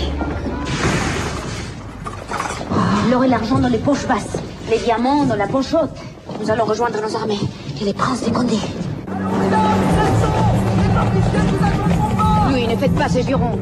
L'or 3.09 3.23
et 3.23 3.27
l'argent 3.27 3.57
dans 3.57 3.69
les 3.69 3.79
poches 3.79 4.05
basses, 4.05 4.37
les 4.69 4.77
diamants 4.77 5.25
dans 5.25 5.35
la 5.35 5.47
poche 5.47 5.73
haute. 5.73 5.97
Nous 6.39 6.51
allons 6.51 6.65
rejoindre 6.65 7.01
nos 7.01 7.15
armées 7.15 7.39
et 7.81 7.85
les 7.85 7.93
princes 7.93 8.21
des 8.21 8.31
Condés. 8.31 8.59
Oui, 12.53 12.67
ne 12.67 12.75
faites 12.75 12.93
pas 12.93 13.09
ces 13.09 13.23
jurons. 13.23 13.57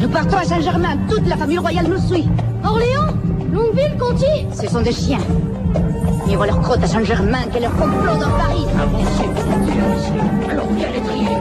Nous 0.00 0.08
partons 0.10 0.36
à 0.36 0.44
Saint-Germain. 0.44 0.98
Toute 1.08 1.26
la 1.26 1.38
famille 1.38 1.58
royale 1.58 1.86
nous 1.88 2.14
suit. 2.14 2.28
Orléans 2.62 3.14
Longueville 3.50 3.96
Conti 3.98 4.46
Ce 4.52 4.68
sont 4.68 4.82
des 4.82 4.92
chiens. 4.92 5.20
Ils 6.28 6.36
vont 6.36 6.44
leur 6.44 6.60
crotte 6.60 6.82
à 6.82 6.86
Saint-Germain, 6.86 7.46
qu'elle 7.52 7.62
leur 7.62 7.72
complot 7.76 8.16
dans 8.20 8.36
Paris. 8.36 8.66
Ah, 8.76 8.82
Alors, 10.50 10.66
bien 10.66 10.88
les 10.94 11.00
trier 11.00 11.36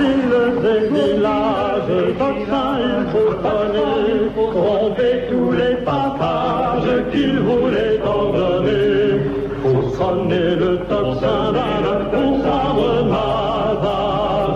villes 0.00 0.64
et 0.64 0.82
villages, 0.88 1.98
tocsin 2.18 2.70
il 2.80 3.00
faut 3.12 3.34
donner, 3.44 4.30
tromper 4.52 5.14
tous 5.30 5.50
les 5.52 5.74
papages 5.84 6.92
qu'il 7.12 7.36
voulait 7.40 7.98
en 8.02 8.24
donner. 8.32 9.20
Pour 9.62 9.80
sonner 9.96 10.50
le 10.56 10.72
tocsin 10.88 11.52
d'un 11.52 11.80
pour 12.12 12.30
prendre 12.42 12.88
Mazarin. 13.12 14.50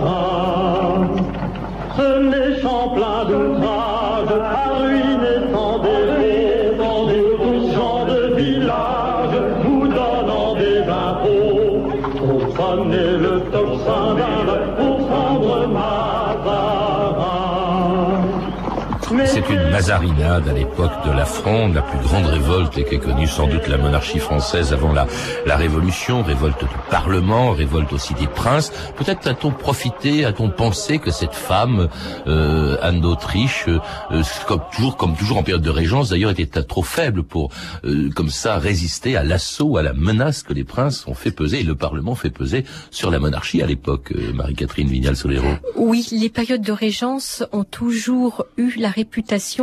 Ce 1.97 2.09
méchant 2.33 2.85
plein 2.95 3.21
d'ouvrage, 3.29 3.84
le 13.87 14.34
C'est 19.27 19.49
une 19.49 19.71
mazarinade 19.71 20.49
à 20.49 20.53
l'époque 20.53 20.93
de 21.07 21.13
la 21.13 21.25
Fronde, 21.25 21.75
la 21.75 21.83
plus 21.83 21.99
grande 21.99 22.27
révolte 22.27 22.85
qu'ait 22.85 22.99
connue 22.99 23.27
sans 23.27 23.47
doute 23.47 23.69
la 23.69 23.79
monarchie 23.79 24.19
française 24.19 24.73
avant 24.73 24.93
la, 24.93 25.07
la 25.47 25.57
Révolution, 25.57 26.23
révolte 26.23 26.61
du 26.61 26.77
Parlement, 26.91 27.53
révolte 27.53 27.93
aussi 27.93 28.13
des 28.15 28.27
princes. 28.27 28.73
Peut-être 28.97 29.27
a-t-on 29.27 29.51
profité, 29.53 30.25
a-t-on 30.25 30.51
pensé 30.51 30.99
que 30.99 31.11
cette 31.11 31.35
femme, 31.35 31.89
euh, 32.27 32.77
Anne 32.83 33.01
d'Autriche, 33.01 33.67
euh, 33.69 34.23
comme 34.47 34.63
toujours, 34.75 34.97
comme 34.97 35.17
toujours 35.17 35.39
en 35.39 35.43
période 35.43 35.63
de 35.63 35.71
régence, 35.71 36.11
d'ailleurs, 36.11 36.31
était 36.31 36.63
trop 36.63 36.83
faible 36.83 37.23
pour, 37.23 37.51
euh, 37.85 38.11
comme 38.15 38.31
ça, 38.31 38.59
résister 38.59 39.17
à 39.17 39.23
l'assaut, 39.23 39.77
à 39.77 39.83
la 39.83 39.93
menace 39.93 40.43
que 40.43 40.53
les 40.53 40.65
princes 40.65 41.07
ont 41.07 41.15
fait 41.15 41.31
peser 41.31 41.61
et 41.61 41.65
le 41.65 41.77
Parlement 41.77 42.15
fait 42.15 42.31
peser 42.31 42.65
sur 42.91 43.11
la 43.11 43.21
monarchie 43.21 43.63
à 43.63 43.67
l'époque, 43.67 44.13
euh, 44.17 44.33
Marie-Catherine 44.33 44.89
Vignal-Solero. 44.89 45.47
Oui, 45.77 46.09
les 46.13 46.31
périodes 46.31 46.63
de 46.63 46.73
régence 46.73 47.45
ont 47.53 47.65
toujours 47.65 48.45
eu 48.57 48.75
la 48.77 48.89
réputation 48.89 49.04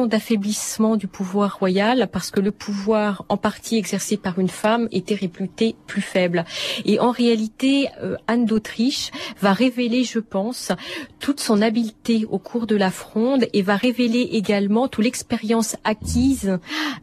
d'affaiblissement 0.08 0.96
du 0.96 1.08
pouvoir 1.08 1.60
royal 1.60 2.10
parce 2.12 2.32
que 2.32 2.40
le 2.40 2.52
pouvoir 2.52 3.26
en 3.30 3.38
partie 3.38 3.78
exercé 3.78 4.18
par 4.18 4.40
une 4.40 4.50
femme 4.50 4.88
était 4.92 5.16
réputé 5.16 5.76
plus 5.88 6.02
faible. 6.02 6.46
Et 6.86 7.00
en 7.00 7.12
réalité, 7.12 7.90
euh, 8.02 8.16
Anne 8.28 8.46
d'Autriche 8.46 9.12
va 9.40 9.54
révéler, 9.54 10.04
je 10.04 10.20
pense, 10.20 10.72
toute 11.20 11.40
son 11.40 11.62
habileté 11.62 12.26
au 12.30 12.40
cours 12.40 12.68
de 12.68 12.76
la 12.76 12.92
fronde 12.92 13.46
et 13.54 13.62
va 13.62 13.76
révéler 13.76 14.30
également 14.32 14.88
toute 14.88 15.02
l'expérience 15.02 15.76
acquise 15.84 16.60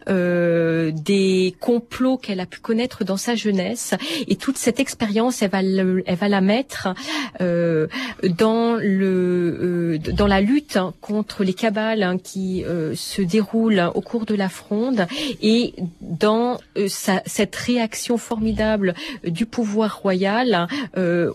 euh, 0.08 0.90
des 0.92 1.54
complots 1.60 2.16
qu'elle 2.16 2.40
a 2.40 2.46
pu 2.46 2.60
connaître 2.60 3.04
dans 3.04 3.16
sa 3.16 3.34
jeunesse. 3.34 3.94
Et 4.26 4.36
toute 4.36 4.56
cette 4.56 4.80
expérience, 4.80 5.42
elle 5.42 5.50
va, 5.50 5.60
elle 5.60 6.16
va 6.16 6.28
la 6.28 6.40
mettre 6.40 6.88
euh, 7.40 7.86
dans 8.22 8.76
le 8.76 9.98
euh, 9.98 10.12
dans 10.12 10.26
la 10.26 10.40
lutte 10.40 10.78
contre 11.00 11.44
les 11.44 11.54
cabales 11.54 12.02
hein, 12.02 12.16
qui 12.30 12.64
euh, 12.64 12.94
se 12.94 13.22
déroulent 13.22 13.90
au 13.94 14.00
cours 14.00 14.26
de 14.26 14.34
la 14.34 14.48
fronde 14.48 15.06
et 15.40 15.74
dans 16.00 16.58
euh, 16.76 16.86
sa, 16.88 17.22
cette 17.24 17.56
réaction 17.56 18.18
formidable 18.18 18.94
du 19.24 19.46
pouvoir 19.46 19.98
royal 19.98 20.68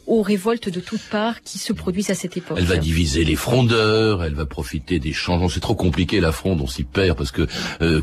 aux 0.08 0.22
révoltes 0.22 0.70
de 0.70 0.80
toutes 0.80 1.02
parts 1.10 1.42
qui 1.42 1.58
se 1.58 1.74
produisent 1.74 2.10
à 2.10 2.16
cette 2.16 2.38
époque. 2.38 2.58
Elle 2.60 2.66
va 2.66 2.78
diviser 2.78 3.24
les 3.24 3.36
frondeurs, 3.36 4.24
elle 4.24 4.34
va 4.34 4.46
profiter 4.46 5.00
des 5.00 5.14
changements. 5.14 5.50
C'est 5.50 5.60
trop 5.60 5.76
compliqué 5.76 6.20
la 6.20 6.32
fronde, 6.32 6.62
on 6.62 6.68
s'y 6.68 6.84
perd 6.84 7.18
parce 7.18 7.32
que 7.32 7.48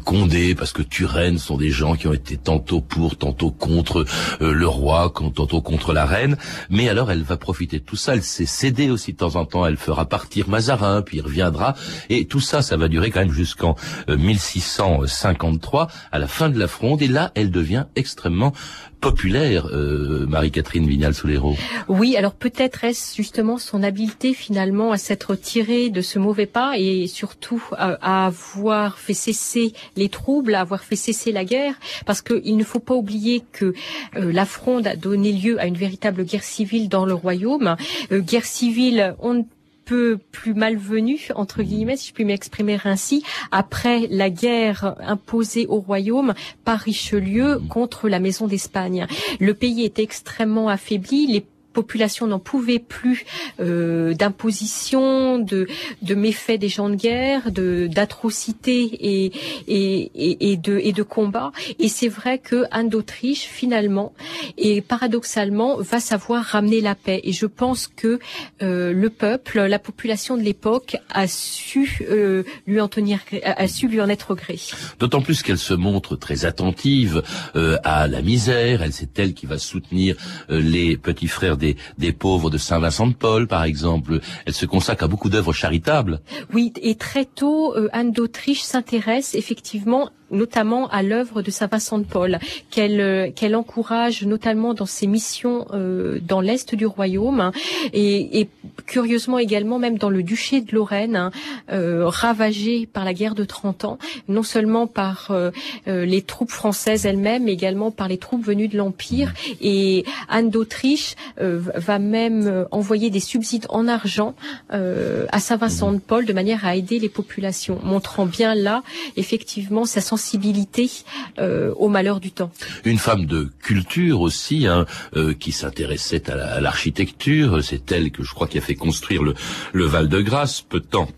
Condé, 0.05 0.55
parce 0.55 0.73
que 0.73 0.83
Turenne 0.83 1.39
sont 1.39 1.57
des 1.57 1.71
gens 1.71 1.95
qui 1.95 2.07
ont 2.07 2.13
été 2.13 2.37
tantôt 2.37 2.81
pour, 2.81 3.17
tantôt 3.17 3.51
contre 3.51 4.05
le 4.41 4.67
roi, 4.67 5.13
tantôt 5.35 5.61
contre 5.61 5.93
la 5.93 6.07
reine. 6.07 6.37
Mais 6.71 6.89
alors 6.89 7.11
elle 7.11 7.23
va 7.23 7.37
profiter 7.37 7.79
de 7.79 7.85
tout 7.85 7.97
ça. 7.97 8.15
Elle 8.15 8.23
s'est 8.23 8.47
cédée 8.47 8.91
aussi 8.91 9.13
de 9.13 9.19
temps 9.19 9.37
en 9.37 9.45
temps. 9.45 9.67
Elle 9.67 9.77
fera 9.77 10.07
partir 10.07 10.49
Mazarin, 10.49 11.03
puis 11.03 11.19
il 11.19 11.23
reviendra. 11.23 11.75
Et 12.09 12.27
tout 12.27 12.41
ça, 12.41 12.63
ça 12.63 12.77
durer 12.89 13.11
quand 13.11 13.21
même 13.21 13.33
jusqu'en 13.33 13.77
1653, 14.09 15.83
euh, 15.83 15.87
à 16.13 16.19
la 16.19 16.27
fin 16.27 16.49
de 16.49 16.59
la 16.59 16.69
Fronde. 16.69 17.03
Et 17.03 17.09
là, 17.09 17.33
elle 17.35 17.51
devient 17.51 17.87
extrêmement 17.97 18.53
populaire, 19.01 19.67
euh, 19.73 20.27
Marie-Catherine 20.27 20.87
Vignal-Solero. 20.87 21.57
Oui, 21.89 22.17
alors 22.17 22.35
peut-être 22.35 22.85
est-ce 22.85 23.17
justement 23.17 23.59
son 23.59 23.83
habileté 23.83 24.35
finalement 24.35 24.93
à 24.93 24.99
s'être 24.99 25.35
tirée 25.35 25.89
de 25.89 26.03
ce 26.03 26.19
mauvais 26.19 26.47
pas 26.47 26.75
et 26.77 27.07
surtout 27.07 27.63
à, 27.73 28.27
avoir 28.27 28.99
fait 28.99 29.15
cesser 29.15 29.73
les 29.97 30.09
troubles, 30.09 30.55
à 30.55 30.61
avoir 30.61 30.85
fait 30.85 30.97
cesser 30.97 31.33
la 31.33 31.45
guerre, 31.45 31.75
parce 32.05 32.21
qu'il 32.21 32.57
ne 32.57 32.65
faut 32.65 32.79
pas 32.79 32.95
oublier 32.95 33.43
que 33.53 33.73
euh, 34.17 34.33
la 34.33 34.45
Fronde 34.45 34.87
a 34.87 34.97
donné 34.97 35.33
lieu 35.33 35.59
à 35.61 35.67
une 35.67 35.77
véritable 35.77 36.25
guerre 36.25 36.45
civile 36.45 36.89
dans 36.89 37.07
le 37.07 37.15
royaume. 37.15 37.77
guerre 38.11 38.45
civile, 38.45 39.15
on 39.21 39.47
peu 39.91 40.19
plus 40.31 40.55
malvenu, 40.55 41.19
entre 41.35 41.65
guillemets, 41.65 41.97
si 41.97 42.11
je 42.11 42.15
puis 42.15 42.25
m'exprimer 42.25 42.79
ainsi, 42.85 43.25
après 43.51 44.07
la 44.09 44.31
guerre 44.31 44.95
imposée 45.01 45.67
au 45.67 45.81
royaume 45.81 46.33
par 46.65 46.79
Richelieu 46.79 47.61
contre 47.69 48.09
la 48.09 48.21
maison 48.21 48.47
d'Espagne. 48.47 49.09
Le 49.41 49.53
pays 49.53 49.85
est 49.85 49.99
extrêmement 49.99 50.69
affaibli, 50.69 51.27
les 51.27 51.45
population 51.73 52.27
n'en 52.27 52.39
pouvait 52.39 52.79
plus 52.79 53.25
euh, 53.61 54.15
d'imposition, 54.15 55.39
de, 55.39 55.67
de 56.03 56.15
méfaits 56.15 56.59
des 56.59 56.69
gens 56.69 56.89
de 56.89 56.97
guerre, 56.97 57.51
de 57.51 57.87
d'atrocités 57.87 58.83
et, 58.83 59.33
et, 59.69 60.53
et, 60.53 60.57
de 60.57 60.79
et 60.79 60.93
de 60.93 61.03
combats. 61.03 61.53
Et 61.79 61.89
c'est 61.89 62.09
vrai 62.09 62.39
que 62.39 62.65
Anne 62.71 62.89
d'Autriche 62.89 63.43
finalement 63.43 64.13
et 64.59 64.81
paradoxalement 64.81 65.77
va 65.79 66.01
savoir 66.01 66.45
ramener 66.45 66.81
la 66.81 66.95
paix. 66.95 67.21
Et 67.25 67.33
je 67.33 67.47
pense 67.47 67.87
que 67.87 68.19
euh, 68.63 68.93
le 68.93 69.11
peuple, 69.11 69.61
la 69.61 69.79
population 69.79 70.37
de 70.37 70.43
l'époque 70.43 70.97
a 71.11 71.27
su 71.27 71.99
euh, 72.11 72.45
lui 72.67 72.81
en 72.81 72.89
tenir, 72.89 73.21
a 73.45 73.69
su 73.69 73.89
lui 73.89 74.01
en 74.01 74.09
être 74.09 74.35
gré. 74.35 74.59
D'autant 74.99 75.23
plus 75.23 75.43
qu'elle 75.43 75.59
se 75.59 75.75
montre 75.75 76.17
très 76.17 76.45
attentive 76.45 77.23
euh, 77.57 77.77
à 77.85 78.07
la 78.09 78.23
misère. 78.23 78.83
Elle 78.83 78.93
c'est 78.93 79.19
elle 79.19 79.35
qui 79.35 79.47
va 79.47 79.59
soutenir 79.59 80.17
euh, 80.51 80.61
les 80.61 80.97
petits 80.97 81.29
frères 81.29 81.57
des, 81.61 82.13
pauvres 82.13 82.51
de 82.51 82.59
Saint-Vincent 82.59 83.07
de 83.07 83.15
Paul, 83.15 83.47
par 83.47 83.65
exemple. 83.65 84.21
Elle 84.47 84.55
se 84.55 84.67
consacre 84.67 85.05
à 85.05 85.09
beaucoup 85.09 85.29
d'œuvres 85.29 85.53
charitables. 85.53 86.21
Oui, 86.53 86.73
et 86.83 86.97
très 86.97 87.25
tôt, 87.25 87.75
euh, 87.77 87.89
Anne 87.93 88.13
d'Autriche 88.13 88.63
s'intéresse 88.63 89.35
effectivement 89.35 90.11
notamment 90.31 90.89
à 90.89 91.03
l'œuvre 91.03 91.43
de 91.43 91.51
Saint 91.51 91.67
Vincent 91.67 91.99
de 91.99 92.05
Paul, 92.05 92.39
qu'elle 92.71 93.01
euh, 93.01 93.31
qu'elle 93.35 93.57
encourage 93.57 94.25
notamment 94.25 94.75
dans 94.75 94.87
ses 94.87 95.07
missions 95.07 95.67
euh, 95.73 96.19
dans 96.23 96.41
l'est 96.41 96.75
du 96.75 96.87
royaume 96.87 97.41
hein, 97.41 97.53
et, 97.93 98.41
et, 98.41 98.49
curieusement 98.87 99.39
également 99.39 99.79
même 99.79 99.99
dans 99.99 100.11
le 100.11 100.23
duché 100.23 100.61
de 100.61 100.75
Lorraine, 100.75 101.17
hein, 101.17 101.31
euh, 101.73 102.07
ravagé 102.07 102.87
par 102.87 103.05
la 103.05 103.15
guerre 103.15 103.35
de 103.35 103.45
30 103.45 103.85
ans, 103.85 103.99
non 104.29 104.43
seulement 104.43 104.87
par 104.87 105.29
euh, 105.31 105.51
les 105.87 106.23
troupes 106.23 106.51
françaises 106.51 107.07
elles-mêmes, 107.07 107.45
mais 107.45 107.53
également 107.53 107.91
par 107.91 108.09
les 108.09 108.19
troupes 108.19 108.45
venues 108.45 108.69
de 108.69 108.77
l'Empire. 108.77 109.33
Et 109.61 110.05
Anne 110.29 110.51
d'Autriche 110.51 111.15
va 111.39 111.99
même 111.99 112.67
envoyer 112.71 113.11
des 113.11 113.21
subsides 113.21 113.67
en 113.69 113.89
argent 113.89 114.35
à 114.71 115.41
Saint 115.41 115.57
Vincent 115.57 115.93
de 115.93 115.99
Paul 115.99 116.25
de 116.25 116.33
manière 116.33 116.65
à 116.65 116.77
aider 116.77 116.99
les 116.99 117.09
populations, 117.09 117.79
montrant 117.83 118.27
bien 118.27 118.55
là 118.55 118.83
effectivement 119.17 119.85
sa 119.85 120.01
sensibilité 120.01 120.20
sensibilité 120.21 120.91
euh, 121.39 121.73
du 122.21 122.31
temps. 122.31 122.51
Une 122.85 122.99
femme 122.99 123.27
de 123.27 123.51
culture 123.63 124.21
aussi, 124.21 124.67
hein, 124.67 124.87
euh, 125.17 125.35
qui 125.35 125.53
s'intéressait 125.53 126.31
à 126.31 126.61
l'architecture. 126.61 127.65
C'est 127.65 127.91
elle 127.91 128.11
que 128.11 128.23
je 128.23 128.33
crois 128.35 128.47
qui 128.47 128.59
a 128.59 128.61
fait 128.61 128.75
construire 128.75 129.23
le, 129.23 129.35
le 129.73 129.87
Val-de-Grâce 129.87 130.61
peu 130.61 130.81
de 130.81 130.87
temps 130.87 131.09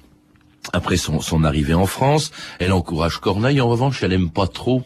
après 0.73 0.97
son, 0.97 1.21
son 1.21 1.43
arrivée 1.43 1.75
en 1.75 1.87
France. 1.87 2.31
Elle 2.61 2.73
encourage 2.73 3.19
Corneille. 3.19 3.61
En 3.61 3.69
revanche, 3.69 4.03
elle 4.03 4.12
aime 4.12 4.31
pas 4.31 4.47
trop 4.47 4.85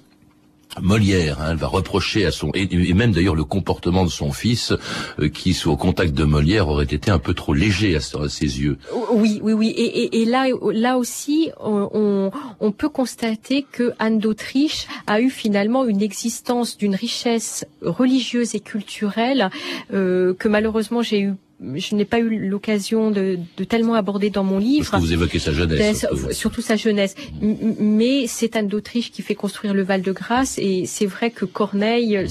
Molière, 0.81 1.41
hein, 1.41 1.49
elle 1.51 1.57
va 1.57 1.67
reprocher 1.67 2.25
à 2.27 2.31
son 2.31 2.51
et, 2.55 2.95
même 2.95 3.13
d'ailleurs 3.13 3.35
le 3.35 3.45
comportement 3.45 4.05
de 4.05 4.11
son 4.11 4.33
fils 4.33 4.73
euh, 5.19 5.29
qui 5.29 5.57
au 5.67 5.77
contact 5.77 6.13
de 6.15 6.25
Molière 6.25 6.69
aurait 6.69 6.85
été 6.85 7.11
un 7.11 7.19
peu 7.19 7.35
trop 7.35 7.55
léger 7.55 7.97
à, 7.97 8.01
ses 8.01 8.61
yeux. 8.61 8.79
Oui, 9.13 9.41
oui, 9.43 9.53
oui. 9.53 9.69
Et, 9.71 10.25
là, 10.25 10.47
là 10.73 10.99
aussi, 10.99 11.51
on, 11.61 12.31
on, 12.61 12.73
peut 12.73 12.89
constater 12.89 13.65
que 13.71 13.93
Anne 13.99 14.19
d'Autriche 14.19 14.87
a 15.07 15.21
eu 15.21 15.31
finalement 15.31 15.85
une 15.85 16.03
existence 16.03 16.77
d'une 16.77 16.95
richesse 16.95 17.65
religieuse 17.83 18.55
et 18.55 18.61
culturelle 18.61 19.51
euh, 19.93 20.35
que 20.35 20.49
malheureusement 20.49 21.03
j'ai 21.03 21.21
eu 21.21 21.35
je 21.61 21.95
n'ai 21.95 22.05
pas 22.05 22.19
eu 22.19 22.49
l'occasion 22.49 23.11
de, 23.11 23.39
de, 23.57 23.65
tellement 23.65 23.95
aborder 23.95 24.29
dans 24.29 24.45
mon 24.45 24.59
livre. 24.59 24.91
Parce 24.91 25.03
que 25.03 25.07
vous 25.07 25.13
évoquez 25.13 25.39
sa 25.39 25.53
jeunesse. 25.53 26.07
Surtout, 26.33 26.61
sa 26.61 26.77
jeunesse. 26.77 27.15
Mais 27.41 28.27
c'est 28.27 28.57
Anne 28.57 28.69
d'Autriche 28.69 29.11
qui 29.11 29.23
fait 29.23 29.35
construire 29.35 29.73
le 29.73 29.83
Val-de-Grâce 29.83 30.59
et 30.59 30.85
c'est 30.87 31.07
vrai 31.07 31.31
que 31.31 31.45
Corneille 31.45 32.27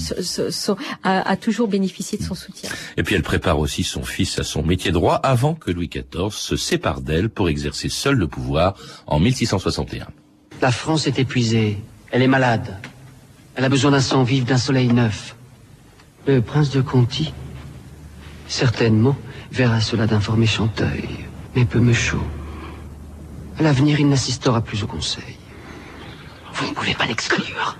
a, 1.02 1.30
a, 1.30 1.36
toujours 1.36 1.68
bénéficié 1.68 2.18
de 2.18 2.22
son 2.22 2.34
soutien. 2.34 2.70
Et 2.96 3.02
puis 3.02 3.14
elle 3.14 3.22
prépare 3.22 3.58
aussi 3.58 3.82
son 3.82 4.04
fils 4.04 4.38
à 4.38 4.44
son 4.44 4.62
métier 4.62 4.92
droit 4.92 5.16
avant 5.16 5.54
que 5.54 5.70
Louis 5.70 5.88
XIV 5.88 6.30
se 6.30 6.56
sépare 6.56 7.00
d'elle 7.00 7.28
pour 7.28 7.48
exercer 7.48 7.88
seul 7.88 8.14
le 8.14 8.28
pouvoir 8.28 8.76
en 9.06 9.18
1661. 9.18 10.06
La 10.62 10.70
France 10.70 11.06
est 11.06 11.18
épuisée. 11.18 11.78
Elle 12.12 12.22
est 12.22 12.28
malade. 12.28 12.78
Elle 13.56 13.64
a 13.64 13.68
besoin 13.68 13.90
d'un 13.90 14.00
sang 14.00 14.22
vif, 14.22 14.44
d'un 14.44 14.58
soleil 14.58 14.88
neuf. 14.88 15.34
Le 16.26 16.40
prince 16.40 16.70
de 16.70 16.80
Conti 16.80 17.32
certainement, 18.48 19.16
verra 19.50 19.80
cela 19.80 20.06
d'un 20.06 20.20
fort 20.20 20.36
méchant 20.36 20.68
œil, 20.80 21.26
mais 21.54 21.64
peu 21.64 21.78
me 21.78 21.92
chaud. 21.92 22.22
À 23.58 23.62
l'avenir, 23.62 24.00
il 24.00 24.08
n'assistera 24.08 24.60
plus 24.60 24.82
au 24.82 24.86
conseil. 24.86 25.36
Vous 26.52 26.68
ne 26.68 26.74
pouvez 26.74 26.94
pas 26.94 27.06
l'exclure. 27.06 27.76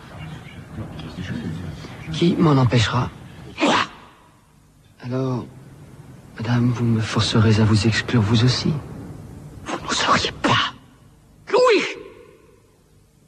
Qui 2.13 2.35
m'en 2.37 2.53
empêchera? 2.53 3.11
Moi 3.63 3.77
Alors, 5.03 5.47
madame, 6.39 6.71
vous 6.71 6.85
me 6.85 7.01
forcerez 7.01 7.61
à 7.61 7.65
vous 7.65 7.87
exclure 7.87 8.23
vous 8.23 8.45
aussi? 8.45 8.73
Vous 9.65 9.79
n'oseriez 9.83 10.33
pas. 10.43 10.73
Louis 11.51 11.85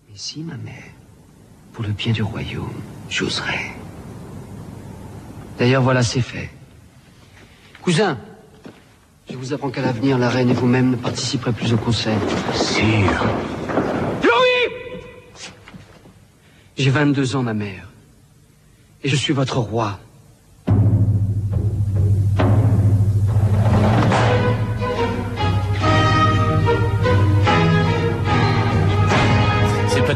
Mais 0.08 0.16
si, 0.16 0.42
ma 0.42 0.56
mère, 0.56 0.92
pour 1.72 1.84
le 1.84 1.90
bien 1.90 2.12
du 2.12 2.22
royaume, 2.22 2.72
j'oserais. 3.10 3.74
D'ailleurs, 5.58 5.82
voilà, 5.82 6.02
c'est 6.02 6.20
fait. 6.20 6.50
Cousin, 7.82 8.18
Je 9.30 9.36
vous 9.36 9.52
apprends 9.52 9.70
qu'à 9.70 9.82
l'avenir, 9.82 10.18
la 10.18 10.28
reine 10.30 10.50
et 10.50 10.54
vous-même 10.54 10.90
ne 10.90 10.96
participerez 10.96 11.52
plus 11.52 11.72
au 11.72 11.76
conseil. 11.76 12.16
Sire. 12.54 13.24
Louis 14.22 15.02
J'ai 16.76 16.90
22 16.90 17.36
ans, 17.36 17.42
ma 17.42 17.54
mère. 17.54 17.88
Et 19.04 19.08
je 19.08 19.16
suis 19.16 19.32
votre 19.32 19.58
roi. 19.58 20.00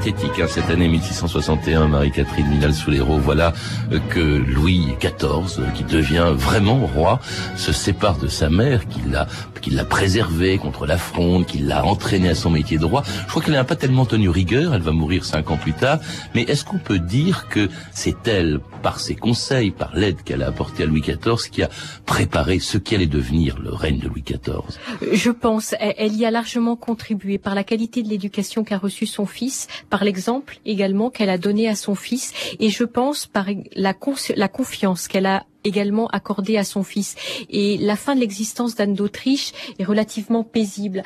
Hein, 0.08 0.46
cette 0.48 0.68
année 0.70 0.88
1661, 0.88 1.86
Marie-Catherine 1.86 2.48
Minal-Soulero. 2.48 3.18
Voilà 3.18 3.52
euh, 3.92 4.00
que 4.10 4.20
Louis 4.20 4.96
XIV, 5.00 5.60
euh, 5.60 5.70
qui 5.74 5.84
devient 5.84 6.32
vraiment 6.34 6.86
roi, 6.86 7.20
se 7.56 7.72
sépare 7.72 8.18
de 8.18 8.26
sa 8.26 8.50
mère, 8.50 8.88
qui 8.88 9.00
l'a 9.08 9.28
qui 9.62 9.70
l'a 9.70 9.84
préservé 9.84 10.58
contre 10.58 10.86
la 10.86 10.98
fronde, 10.98 11.46
qui 11.46 11.58
l'a 11.58 11.84
entraîné 11.84 12.28
à 12.28 12.34
son 12.34 12.50
métier 12.50 12.76
de 12.78 12.84
roi. 12.84 13.02
Je 13.06 13.28
crois 13.28 13.42
qu'elle 13.42 13.54
n'a 13.54 13.64
pas 13.64 13.76
tellement 13.76 14.04
tenu 14.04 14.28
rigueur, 14.28 14.74
elle 14.74 14.82
va 14.82 14.90
mourir 14.90 15.24
cinq 15.24 15.50
ans 15.50 15.56
plus 15.56 15.72
tard, 15.72 16.00
mais 16.34 16.42
est-ce 16.42 16.64
qu'on 16.64 16.78
peut 16.78 16.98
dire 16.98 17.48
que 17.48 17.70
c'est 17.92 18.26
elle, 18.26 18.58
par 18.82 18.98
ses 18.98 19.14
conseils, 19.14 19.70
par 19.70 19.94
l'aide 19.94 20.22
qu'elle 20.24 20.42
a 20.42 20.48
apportée 20.48 20.82
à 20.82 20.86
Louis 20.86 21.00
XIV, 21.00 21.48
qui 21.50 21.62
a 21.62 21.70
préparé 22.04 22.58
ce 22.58 22.76
qui 22.76 22.96
allait 22.96 23.06
devenir 23.06 23.58
le 23.60 23.72
règne 23.72 24.00
de 24.00 24.08
Louis 24.08 24.24
XIV 24.26 24.80
Je 25.12 25.30
pense, 25.30 25.74
elle 25.78 26.14
y 26.14 26.26
a 26.26 26.32
largement 26.32 26.74
contribué 26.74 27.38
par 27.38 27.54
la 27.54 27.62
qualité 27.62 28.02
de 28.02 28.08
l'éducation 28.08 28.64
qu'a 28.64 28.78
reçue 28.78 29.06
son 29.06 29.26
fils, 29.26 29.68
par 29.92 30.04
l'exemple 30.04 30.58
également 30.64 31.10
qu'elle 31.10 31.28
a 31.28 31.36
donné 31.36 31.68
à 31.68 31.74
son 31.74 31.94
fils 31.94 32.32
et 32.58 32.70
je 32.70 32.82
pense 32.82 33.26
par 33.26 33.44
la, 33.74 33.92
confiance 33.92 35.06
qu'elle 35.06 35.26
a 35.26 35.44
également 35.64 36.06
accordée 36.08 36.56
à 36.56 36.64
son 36.64 36.82
fils. 36.82 37.14
Et 37.50 37.76
la 37.76 37.94
fin 37.94 38.14
de 38.14 38.20
l'existence 38.20 38.74
d'Anne 38.74 38.94
d'Autriche 38.94 39.52
est 39.78 39.84
relativement 39.84 40.44
paisible. 40.44 41.02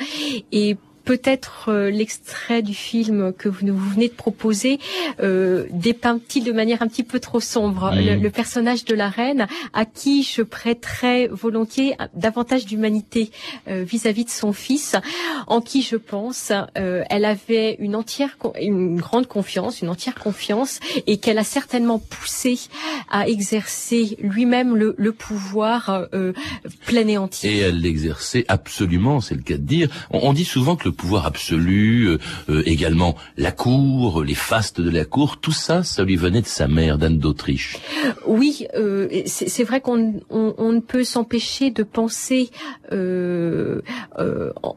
Et 0.52 0.76
peut-être 1.06 1.68
euh, 1.68 1.88
l'extrait 1.88 2.62
du 2.62 2.74
film 2.74 3.32
que 3.32 3.48
vous, 3.48 3.66
vous 3.68 3.90
venez 3.90 4.08
de 4.08 4.14
proposer 4.14 4.78
euh, 5.20 5.66
dépeint-il 5.70 6.44
de 6.44 6.52
manière 6.52 6.82
un 6.82 6.88
petit 6.88 7.04
peu 7.04 7.20
trop 7.20 7.40
sombre 7.40 7.92
mm. 7.92 8.20
le, 8.20 8.30
personnage 8.30 8.84
de 8.84 8.94
la 8.94 9.08
reine 9.08 9.46
à 9.72 9.84
qui 9.84 10.24
je 10.24 10.42
prêterais 10.42 11.28
volontiers 11.28 11.94
davantage 12.14 12.66
d'humanité 12.66 13.30
euh, 13.68 13.84
vis-à-vis 13.84 14.24
de 14.24 14.30
son 14.30 14.52
fils, 14.52 14.96
en 15.46 15.60
qui 15.60 15.80
je 15.80 15.96
pense 15.96 16.52
euh, 16.76 17.04
elle 17.08 17.24
avait 17.24 17.76
une 17.78 17.94
entière, 17.94 18.36
une 18.60 18.96
grande 19.00 19.28
confiance, 19.28 19.82
une 19.82 19.88
entière 19.88 20.16
confiance, 20.16 20.80
et 21.06 21.18
qu'elle 21.18 21.38
a 21.38 21.44
certainement 21.44 22.00
poussé 22.00 22.58
à 23.10 23.28
exercer 23.28 24.16
lui-même 24.20 24.74
le, 24.74 24.96
le, 24.98 25.12
pouvoir 25.12 26.06
plein 26.84 27.06
et 27.06 27.16
entier. 27.16 27.56
Et 27.56 27.58
elle 27.60 27.80
l'exerçait 27.80 28.44
absolument, 28.48 29.20
c'est 29.20 29.36
le 29.36 29.42
cas 29.42 29.56
de 29.56 29.62
dire. 29.62 29.88
On, 30.10 30.30
on 30.30 30.32
dit 30.32 30.44
souvent 30.44 30.74
que 30.74 30.88
le 30.88 30.95
pouvoir 30.96 31.26
absolu, 31.26 32.08
euh, 32.08 32.18
euh, 32.48 32.62
également 32.66 33.14
la 33.36 33.52
cour, 33.52 34.24
les 34.24 34.34
fastes 34.34 34.80
de 34.80 34.90
la 34.90 35.04
cour, 35.04 35.38
tout 35.38 35.52
ça, 35.52 35.82
ça 35.82 36.02
lui 36.04 36.16
venait 36.16 36.40
de 36.40 36.46
sa 36.46 36.66
mère, 36.66 36.98
d'Anne 36.98 37.18
d'Autriche. 37.18 37.78
Oui, 38.26 38.66
euh, 38.74 39.08
c'est 39.26 39.64
vrai 39.64 39.80
qu'on 39.80 40.20
on, 40.30 40.72
ne 40.72 40.80
peut 40.80 41.04
s'empêcher 41.04 41.70
de 41.70 41.82
penser 41.82 42.50
en, 42.90 43.80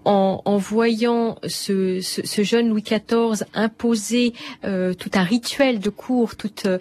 en, 0.05 0.58
voyant 0.58 1.38
ce, 1.47 1.99
ce, 2.01 2.43
jeune 2.43 2.69
Louis 2.69 2.84
XIV 2.84 3.45
imposer 3.53 4.34
tout 4.63 5.12
un 5.13 5.23
rituel 5.23 5.79
de 5.79 5.89
cour, 5.89 6.36
tout 6.36 6.51
un, 6.65 6.79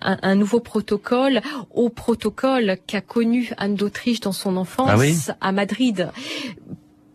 un, 0.00 0.34
nouveau 0.34 0.60
protocole 0.60 1.40
au 1.74 1.88
protocole 1.88 2.78
qu'a 2.86 3.00
connu 3.00 3.50
Anne 3.58 3.74
d'Autriche 3.74 4.20
dans 4.20 4.32
son 4.32 4.56
enfance 4.56 5.30
ah 5.30 5.36
à 5.40 5.52
Madrid 5.52 6.08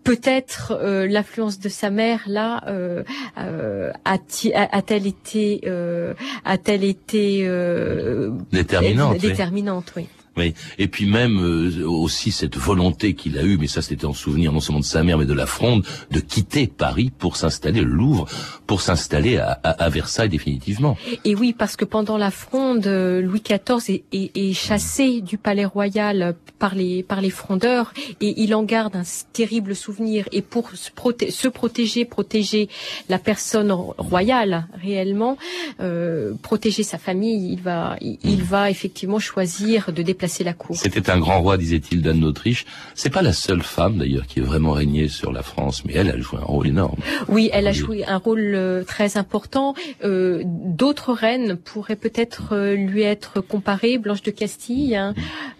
peut-être 0.03 0.73
euh, 0.79 1.07
l'influence 1.07 1.59
de 1.59 1.69
sa 1.69 1.89
mère 1.89 2.21
là 2.27 2.63
euh, 2.67 3.03
euh, 3.37 3.91
a-t-elle 4.05 5.07
été 5.07 5.61
a-t-elle 6.45 6.83
été 6.83 7.47
déterminante 8.51 9.17
déterminante 9.17 9.93
oui. 9.95 10.03
Oui. 10.03 10.22
Et 10.37 10.87
puis 10.87 11.05
même 11.05 11.37
euh, 11.39 11.87
aussi 11.87 12.31
cette 12.31 12.57
volonté 12.57 13.13
qu'il 13.13 13.37
a 13.37 13.43
eue, 13.43 13.57
mais 13.57 13.67
ça 13.67 13.81
c'était 13.81 14.05
en 14.05 14.13
souvenir 14.13 14.51
non 14.51 14.59
seulement 14.59 14.79
de 14.79 14.85
sa 14.85 15.03
mère 15.03 15.17
mais 15.17 15.25
de 15.25 15.33
la 15.33 15.45
Fronde, 15.45 15.85
de 16.09 16.19
quitter 16.19 16.67
Paris 16.67 17.11
pour 17.17 17.37
s'installer, 17.37 17.81
le 17.81 17.93
Louvre, 17.93 18.27
pour 18.65 18.81
s'installer 18.81 19.37
à, 19.37 19.51
à, 19.51 19.89
Versailles 19.89 20.29
définitivement. 20.29 20.97
Et 21.23 21.35
oui, 21.35 21.53
parce 21.53 21.75
que 21.75 21.85
pendant 21.85 22.17
la 22.17 22.31
Fronde, 22.31 22.87
euh, 22.87 23.21
Louis 23.21 23.41
XIV 23.41 23.95
est, 23.95 24.03
est, 24.11 24.31
est, 24.35 24.53
chassé 24.53 25.21
du 25.21 25.37
palais 25.37 25.65
royal 25.65 26.35
par 26.57 26.73
les 26.73 27.03
par 27.03 27.21
les 27.21 27.29
frondeurs 27.29 27.93
et 28.19 28.41
il 28.41 28.55
en 28.55 28.63
garde 28.63 28.95
un 28.95 29.03
terrible 29.33 29.75
souvenir. 29.75 30.27
Et 30.31 30.41
pour 30.41 30.71
se, 30.71 30.89
se 31.29 31.47
protéger, 31.47 32.05
protéger 32.05 32.69
la 33.09 33.19
personne 33.19 33.71
royale 33.71 34.65
réellement, 34.81 35.37
euh, 35.79 36.33
protéger 36.41 36.83
sa 36.83 36.97
famille, 36.97 37.53
il 37.53 37.61
va 37.61 37.97
il, 38.01 38.17
il 38.23 38.43
va 38.43 38.71
effectivement 38.71 39.19
choisir 39.19 39.91
de 39.91 40.01
déplacer 40.01 40.22
c'était 40.27 41.09
un 41.09 41.19
grand 41.19 41.41
roi, 41.41 41.57
disait-il, 41.57 42.01
d'Anne 42.01 42.19
d'Autriche. 42.19 42.65
C'est 42.95 43.09
pas 43.09 43.21
la 43.21 43.33
seule 43.33 43.63
femme, 43.63 43.97
d'ailleurs, 43.97 44.25
qui 44.27 44.39
ait 44.39 44.43
vraiment 44.43 44.71
régné 44.71 45.07
sur 45.07 45.31
la 45.31 45.43
France, 45.43 45.83
mais 45.85 45.93
elle, 45.93 46.09
a 46.09 46.17
joué 46.19 46.39
un 46.39 46.45
rôle 46.45 46.67
énorme. 46.67 46.97
Oui, 47.27 47.49
elle 47.53 47.67
a 47.67 47.71
joué 47.71 48.05
un 48.05 48.17
rôle 48.17 48.53
euh, 48.55 48.83
très 48.83 49.17
important. 49.17 49.73
Euh, 50.03 50.43
D'autres 50.45 51.13
reines 51.13 51.55
pourraient 51.55 51.95
peut-être 51.95 52.53
euh, 52.53 52.75
lui 52.75 53.03
être 53.03 53.41
comparées. 53.41 53.97
Blanche 53.97 54.21
de 54.21 54.31
Castille, 54.31 54.95
hein, 54.95 55.13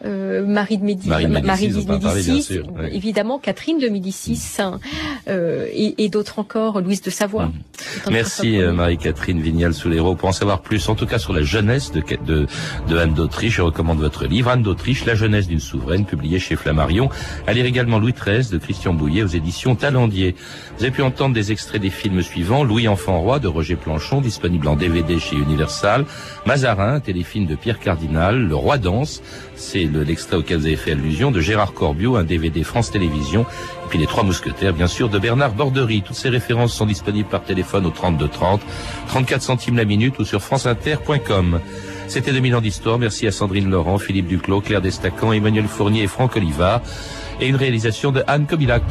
euh, 0.06 0.46
Marie 0.46 0.78
de 0.78 0.84
Médicis, 0.84 1.10
Marie 1.10 1.70
de 1.70 1.78
Médicis, 1.78 2.60
évidemment, 2.92 3.40
Catherine 3.40 3.80
de 3.80 3.90
Médicis, 3.90 4.40
hein, 4.60 4.80
euh, 5.28 5.68
et, 5.72 6.04
et 6.04 6.10
d'autres 6.10 6.40
encore, 6.40 6.82
Louise 6.82 7.02
de 7.02 7.10
Savoie. 7.10 7.46
Mmh. 7.46 8.12
Merci 8.12 8.58
Marie-Catherine 8.58 9.42
Vignal-Soulero. 9.42 10.16
Pour 10.16 10.30
en 10.30 10.34
savoir 10.34 10.62
plus, 10.62 10.88
en 10.90 10.96
tout 10.96 11.06
cas 11.06 11.20
sur 11.20 11.34
la 11.34 11.42
jeunesse 11.44 11.92
de, 11.92 12.02
de, 12.26 12.48
de 12.88 12.98
Anne 12.98 13.14
d'Autriche, 13.14 13.56
je 13.56 13.62
recommande 13.62 14.00
votre 14.00 14.26
livre 14.26 14.50
d'Autriche, 14.62 15.06
La 15.06 15.16
jeunesse 15.16 15.48
d'une 15.48 15.60
souveraine, 15.60 16.06
publié 16.06 16.38
chez 16.40 16.56
Flammarion. 16.56 17.10
À 17.48 17.54
lire 17.54 17.66
également 17.66 17.98
Louis 17.98 18.14
XIII 18.14 18.50
de 18.52 18.58
Christian 18.58 18.94
Bouillet 18.94 19.24
aux 19.24 19.28
éditions 19.28 19.76
Talendier. 19.76 20.36
Vous 20.78 20.84
avez 20.84 20.92
pu 20.92 21.02
entendre 21.02 21.34
des 21.34 21.52
extraits 21.52 21.82
des 21.82 21.90
films 21.90 22.22
suivants. 22.22 22.64
Louis 22.64 22.88
Enfant 22.88 23.20
Roi 23.20 23.40
de 23.40 23.48
Roger 23.48 23.76
Planchon, 23.76 24.22
disponible 24.22 24.68
en 24.68 24.76
DVD 24.76 25.20
chez 25.20 25.36
Universal. 25.36 26.06
Mazarin, 26.46 27.00
téléfilm 27.00 27.46
de 27.46 27.56
Pierre 27.56 27.80
Cardinal. 27.80 28.48
Le 28.48 28.56
Roi 28.56 28.78
danse, 28.78 29.22
c'est 29.56 29.86
l'extrait 29.86 30.38
auquel 30.38 30.58
vous 30.60 30.66
avez 30.66 30.76
fait 30.76 30.92
allusion, 30.92 31.32
de 31.32 31.42
Gérard 31.42 31.74
Corbiot, 31.74 32.16
un 32.16 32.24
DVD 32.24 32.64
France 32.64 32.92
Télévisions. 32.92 33.46
Et 33.86 33.90
puis 33.90 34.00
Les 34.00 34.08
Trois 34.08 34.24
Mousquetaires, 34.24 34.74
bien 34.74 34.88
sûr, 34.88 35.10
de 35.10 35.20
Bernard 35.20 35.54
Bordery. 35.54 36.02
Toutes 36.02 36.16
ces 36.16 36.30
références 36.30 36.74
sont 36.74 36.86
disponibles 36.86 37.30
par 37.30 37.44
téléphone 37.44 37.86
au 37.86 37.92
32 37.92 38.28
30, 38.28 38.62
34 39.08 39.42
centimes 39.42 39.78
la 39.78 39.86
minute 39.86 40.20
ou 40.20 40.26
sur 40.26 40.42
franceinter.com. 40.42 41.60
C'était 42.14 42.32
2000 42.32 42.56
ans 42.58 42.62
d'histoire. 42.62 43.00
Merci 43.00 43.26
à 43.26 43.32
Sandrine 43.32 43.72
Laurent, 43.72 43.98
Philippe 43.98 44.28
Duclos, 44.28 44.62
Claire 44.62 44.82
Destacan, 44.82 45.34
Emmanuel 45.34 45.66
Fournier 45.66 46.04
et 46.04 46.08
Franck 46.08 46.36
Olivard. 46.36 46.84
Et 47.42 47.48
une 47.48 47.56
réalisation 47.56 48.12
de 48.12 48.24
Anne 48.28 48.46
Kobilac. 48.46 48.84